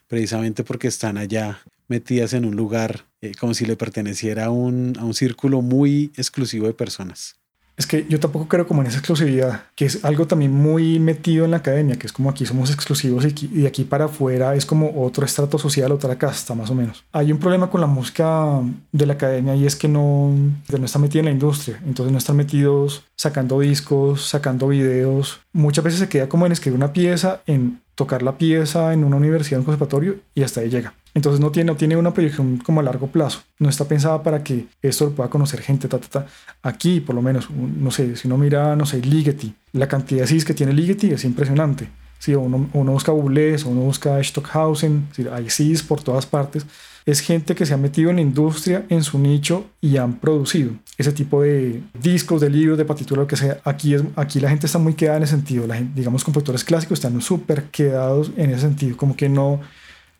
precisamente 0.06 0.62
porque 0.62 0.88
están 0.88 1.18
allá 1.18 1.60
metidas 1.88 2.32
en 2.32 2.44
un 2.44 2.56
lugar 2.56 3.06
eh, 3.20 3.32
como 3.38 3.54
si 3.54 3.64
le 3.64 3.76
perteneciera 3.76 4.46
a 4.46 4.50
un, 4.50 4.94
a 4.98 5.04
un 5.04 5.14
círculo 5.14 5.62
muy 5.62 6.12
exclusivo 6.16 6.66
de 6.66 6.74
personas. 6.74 7.36
Es 7.76 7.86
que 7.86 8.06
yo 8.08 8.18
tampoco 8.18 8.48
creo 8.48 8.66
como 8.66 8.80
en 8.80 8.88
esa 8.88 8.98
exclusividad, 8.98 9.64
que 9.74 9.84
es 9.84 10.04
algo 10.04 10.26
también 10.26 10.52
muy 10.52 10.98
metido 10.98 11.44
en 11.44 11.50
la 11.50 11.58
academia, 11.58 11.96
que 11.96 12.06
es 12.06 12.12
como 12.12 12.30
aquí 12.30 12.46
somos 12.46 12.70
exclusivos 12.70 13.24
y 13.26 13.46
de 13.48 13.66
aquí 13.66 13.84
para 13.84 14.06
afuera 14.06 14.54
es 14.54 14.64
como 14.64 15.02
otro 15.02 15.26
estrato 15.26 15.58
social, 15.58 15.92
otra 15.92 16.16
casta 16.16 16.54
más 16.54 16.70
o 16.70 16.74
menos. 16.74 17.04
Hay 17.12 17.32
un 17.32 17.38
problema 17.38 17.68
con 17.68 17.82
la 17.82 17.86
música 17.86 18.60
de 18.92 19.06
la 19.06 19.14
academia 19.14 19.54
y 19.54 19.66
es 19.66 19.76
que 19.76 19.88
no, 19.88 20.32
no 20.32 20.84
está 20.86 20.98
metida 20.98 21.20
en 21.20 21.26
la 21.26 21.32
industria, 21.32 21.78
entonces 21.86 22.12
no 22.12 22.18
están 22.18 22.36
metidos 22.36 23.04
sacando 23.14 23.60
discos, 23.60 24.26
sacando 24.26 24.68
videos. 24.68 25.40
Muchas 25.52 25.84
veces 25.84 26.00
se 26.00 26.08
queda 26.08 26.28
como 26.28 26.46
en 26.46 26.52
escribir 26.52 26.76
una 26.76 26.92
pieza, 26.92 27.42
en 27.46 27.80
tocar 27.94 28.22
la 28.22 28.38
pieza 28.38 28.92
en 28.92 29.04
una 29.04 29.16
universidad, 29.16 29.60
un 29.60 29.64
conservatorio 29.64 30.16
y 30.34 30.42
hasta 30.42 30.60
ahí 30.60 30.70
llega. 30.70 30.94
Entonces 31.16 31.40
no 31.40 31.50
tiene, 31.50 31.72
no 31.72 31.76
tiene 31.78 31.96
una 31.96 32.12
proyección 32.12 32.58
como 32.58 32.80
a 32.80 32.82
largo 32.82 33.06
plazo. 33.06 33.40
No 33.58 33.70
está 33.70 33.86
pensada 33.86 34.22
para 34.22 34.44
que 34.44 34.66
esto 34.82 35.06
lo 35.06 35.12
pueda 35.12 35.30
conocer 35.30 35.62
gente. 35.62 35.88
Ta, 35.88 35.98
ta, 35.98 36.08
ta. 36.08 36.26
Aquí, 36.62 37.00
por 37.00 37.14
lo 37.14 37.22
menos, 37.22 37.48
no 37.50 37.90
sé, 37.90 38.16
si 38.16 38.28
uno 38.28 38.36
mira, 38.36 38.76
no 38.76 38.84
sé, 38.84 39.00
Ligeti, 39.00 39.54
la 39.72 39.88
cantidad 39.88 40.20
de 40.20 40.26
CDs 40.26 40.44
que 40.44 40.52
tiene 40.52 40.74
Ligeti 40.74 41.10
es 41.12 41.24
impresionante. 41.24 41.88
Si 42.18 42.34
uno, 42.34 42.68
uno 42.74 42.92
busca 42.92 43.12
Boulez, 43.12 43.64
uno 43.64 43.80
busca 43.80 44.22
Stockhausen, 44.22 45.08
hay 45.32 45.48
CDs 45.48 45.82
por 45.82 46.02
todas 46.02 46.26
partes. 46.26 46.66
Es 47.06 47.20
gente 47.20 47.54
que 47.54 47.64
se 47.64 47.72
ha 47.72 47.78
metido 47.78 48.10
en 48.10 48.16
la 48.16 48.22
industria, 48.22 48.84
en 48.90 49.02
su 49.02 49.18
nicho 49.18 49.64
y 49.80 49.96
han 49.96 50.18
producido 50.20 50.72
ese 50.98 51.12
tipo 51.12 51.40
de 51.40 51.82
discos, 51.98 52.42
de 52.42 52.50
libros, 52.50 52.76
de 52.76 52.84
partituras, 52.84 53.22
lo 53.22 53.26
que 53.26 53.36
sea. 53.36 53.58
Aquí, 53.64 53.94
es, 53.94 54.02
aquí 54.16 54.38
la 54.38 54.50
gente 54.50 54.66
está 54.66 54.78
muy 54.78 54.92
quedada 54.92 55.16
en 55.16 55.22
ese 55.22 55.36
sentido. 55.36 55.66
La 55.66 55.76
gente, 55.76 55.98
digamos, 55.98 56.24
compositores 56.24 56.62
clásicos 56.62 56.98
están 56.98 57.18
súper 57.22 57.70
quedados 57.70 58.32
en 58.36 58.50
ese 58.50 58.60
sentido. 58.60 58.98
Como 58.98 59.16
que 59.16 59.30
no 59.30 59.60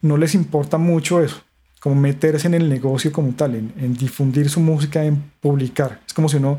no 0.02 0.16
les 0.16 0.34
importa 0.34 0.78
mucho 0.78 1.22
eso. 1.22 1.42
como 1.80 1.94
meterse 2.00 2.48
en 2.48 2.54
el 2.54 2.68
negocio 2.68 3.12
como 3.12 3.32
tal, 3.34 3.54
en, 3.54 3.94
difundir 3.94 4.48
su 4.48 4.60
música, 4.60 5.04
en 5.04 5.22
publicar. 5.40 6.00
Es 6.06 6.12
como 6.12 6.28
si 6.28 6.38
uno 6.38 6.58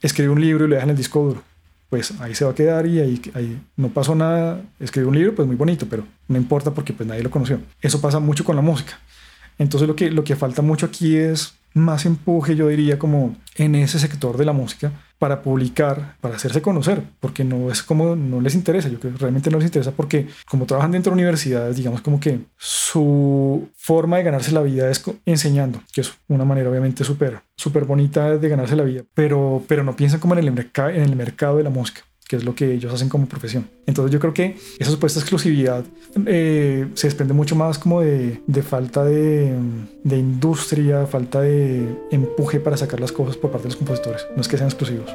escribe 0.00 0.30
un 0.30 0.40
libro 0.40 0.64
y 0.64 0.68
lo 0.68 0.74
deja 0.74 0.84
en 0.84 0.90
el 0.90 0.96
disco 0.96 1.20
duro. 1.24 1.42
Pues 1.88 2.12
ahí 2.20 2.36
se 2.36 2.44
va 2.44 2.52
a 2.52 2.54
quedar 2.54 2.86
y 2.86 3.00
ahí, 3.00 3.20
ahí 3.34 3.60
no 3.76 3.88
pasó 3.88 4.14
nada. 4.14 4.62
Escribe 4.78 5.08
un 5.08 5.16
libro, 5.16 5.34
pues 5.34 5.48
muy 5.48 5.56
bonito, 5.56 5.86
pero 5.90 6.04
no 6.28 6.36
importa 6.36 6.72
porque 6.72 6.92
pues 6.92 7.08
nadie 7.08 7.22
lo 7.22 7.30
conoció. 7.30 7.60
Eso 7.80 8.00
pasa 8.00 8.20
mucho 8.20 8.44
con 8.44 8.54
la 8.54 8.62
música. 8.62 9.00
Entonces 9.58 9.88
lo 9.88 9.96
que, 9.96 10.10
lo 10.10 10.22
que 10.22 10.36
falta 10.36 10.62
mucho 10.62 10.86
aquí 10.86 11.16
es 11.16 11.54
más 11.74 12.06
empuje, 12.06 12.54
yo 12.54 12.68
diría, 12.68 12.98
como 12.98 13.36
en 13.56 13.74
ese 13.74 13.98
sector 13.98 14.36
de 14.36 14.44
la 14.44 14.52
música 14.52 14.92
para 15.20 15.42
publicar, 15.42 16.16
para 16.22 16.36
hacerse 16.36 16.62
conocer, 16.62 17.02
porque 17.20 17.44
no 17.44 17.70
es 17.70 17.82
como 17.82 18.16
no 18.16 18.40
les 18.40 18.54
interesa, 18.54 18.88
yo 18.88 18.98
creo 18.98 19.12
que 19.12 19.18
realmente 19.18 19.50
no 19.50 19.58
les 19.58 19.66
interesa 19.66 19.92
porque 19.92 20.26
como 20.48 20.64
trabajan 20.64 20.92
dentro 20.92 21.10
de 21.10 21.16
universidades, 21.16 21.76
digamos 21.76 22.00
como 22.00 22.18
que 22.18 22.40
su 22.56 23.68
forma 23.76 24.16
de 24.16 24.22
ganarse 24.22 24.50
la 24.50 24.62
vida 24.62 24.90
es 24.90 25.04
enseñando, 25.26 25.82
que 25.92 26.00
es 26.00 26.14
una 26.28 26.46
manera 26.46 26.70
obviamente 26.70 27.04
súper 27.04 27.42
súper 27.54 27.84
bonita 27.84 28.38
de 28.38 28.48
ganarse 28.48 28.76
la 28.76 28.84
vida, 28.84 29.02
pero, 29.12 29.62
pero 29.68 29.84
no 29.84 29.94
piensan 29.94 30.20
como 30.20 30.34
en 30.34 30.38
el, 30.38 30.48
en 30.48 31.02
el 31.02 31.16
mercado 31.16 31.58
de 31.58 31.64
la 31.64 31.70
música 31.70 32.00
que 32.30 32.36
es 32.36 32.44
lo 32.44 32.54
que 32.54 32.74
ellos 32.74 32.94
hacen 32.94 33.08
como 33.08 33.26
profesión. 33.26 33.68
Entonces 33.86 34.12
yo 34.12 34.20
creo 34.20 34.32
que 34.32 34.56
esa 34.78 34.92
supuesta 34.92 35.18
exclusividad 35.18 35.84
eh, 36.26 36.86
se 36.94 37.08
desprende 37.08 37.34
mucho 37.34 37.56
más 37.56 37.76
como 37.76 38.02
de, 38.02 38.40
falta 38.62 39.04
de, 39.04 39.52
industria, 40.04 41.08
falta 41.08 41.40
de 41.40 41.92
empuje 42.12 42.60
para 42.60 42.76
sacar 42.76 43.00
las 43.00 43.10
cosas 43.10 43.36
por 43.36 43.50
parte 43.50 43.64
de 43.64 43.70
los 43.70 43.76
compositores. 43.76 44.28
No 44.36 44.42
es 44.42 44.46
que 44.46 44.56
sean 44.56 44.68
exclusivos. 44.68 45.10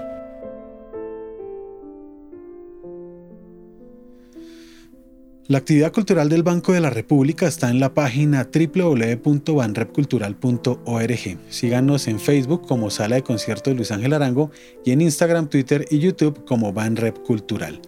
La 5.48 5.60
actividad 5.60 5.94
cultural 5.94 6.28
del 6.28 6.42
Banco 6.42 6.74
de 6.74 6.80
la 6.80 6.90
República 6.90 7.46
está 7.46 7.70
en 7.70 7.80
la 7.80 7.94
página 7.94 8.50
www.banrepcultural.org. 8.52 11.38
Síganos 11.50 12.08
en 12.08 12.20
Facebook 12.20 12.66
como 12.68 12.90
Sala 12.90 13.18
de 13.18 13.22
Concierto 13.22 13.70
de 13.70 13.76
Luis 13.76 13.92
Ángel 13.92 14.14
Arango 14.14 14.50
y 14.84 14.90
en 14.90 15.02
Instagram, 15.02 15.48
Twitter 15.48 15.86
y 15.92 16.00
YouTube 16.00 16.44
como 16.46 16.74
Banrep 16.74 17.20
Cultural. 17.20 17.80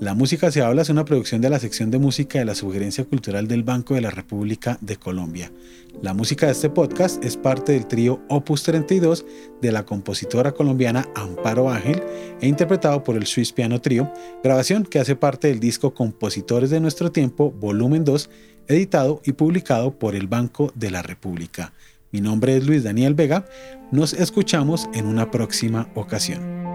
La 0.00 0.14
música 0.14 0.50
se 0.50 0.62
habla 0.62 0.80
es 0.80 0.88
una 0.88 1.04
producción 1.04 1.42
de 1.42 1.50
la 1.50 1.58
sección 1.58 1.90
de 1.90 1.98
música 1.98 2.38
de 2.38 2.46
la 2.46 2.54
Sugerencia 2.54 3.04
Cultural 3.04 3.46
del 3.46 3.62
Banco 3.62 3.94
de 3.94 4.00
la 4.00 4.10
República 4.10 4.78
de 4.80 4.96
Colombia. 4.96 5.52
La 6.02 6.12
música 6.12 6.46
de 6.46 6.52
este 6.52 6.68
podcast 6.68 7.24
es 7.24 7.38
parte 7.38 7.72
del 7.72 7.86
trío 7.86 8.20
Opus 8.28 8.62
32 8.64 9.24
de 9.62 9.72
la 9.72 9.86
compositora 9.86 10.52
colombiana 10.52 11.08
Amparo 11.14 11.70
Ángel 11.70 12.02
e 12.40 12.46
interpretado 12.46 13.02
por 13.02 13.16
el 13.16 13.26
Swiss 13.26 13.52
Piano 13.52 13.80
Trio, 13.80 14.12
grabación 14.44 14.84
que 14.84 14.98
hace 14.98 15.16
parte 15.16 15.48
del 15.48 15.58
disco 15.58 15.94
Compositores 15.94 16.68
de 16.68 16.80
Nuestro 16.80 17.10
Tiempo, 17.10 17.50
volumen 17.50 18.04
2, 18.04 18.28
editado 18.68 19.22
y 19.24 19.32
publicado 19.32 19.98
por 19.98 20.14
el 20.14 20.26
Banco 20.26 20.70
de 20.74 20.90
la 20.90 21.00
República. 21.00 21.72
Mi 22.12 22.20
nombre 22.20 22.56
es 22.56 22.66
Luis 22.66 22.84
Daniel 22.84 23.14
Vega, 23.14 23.46
nos 23.90 24.12
escuchamos 24.12 24.88
en 24.92 25.06
una 25.06 25.30
próxima 25.30 25.90
ocasión. 25.94 26.65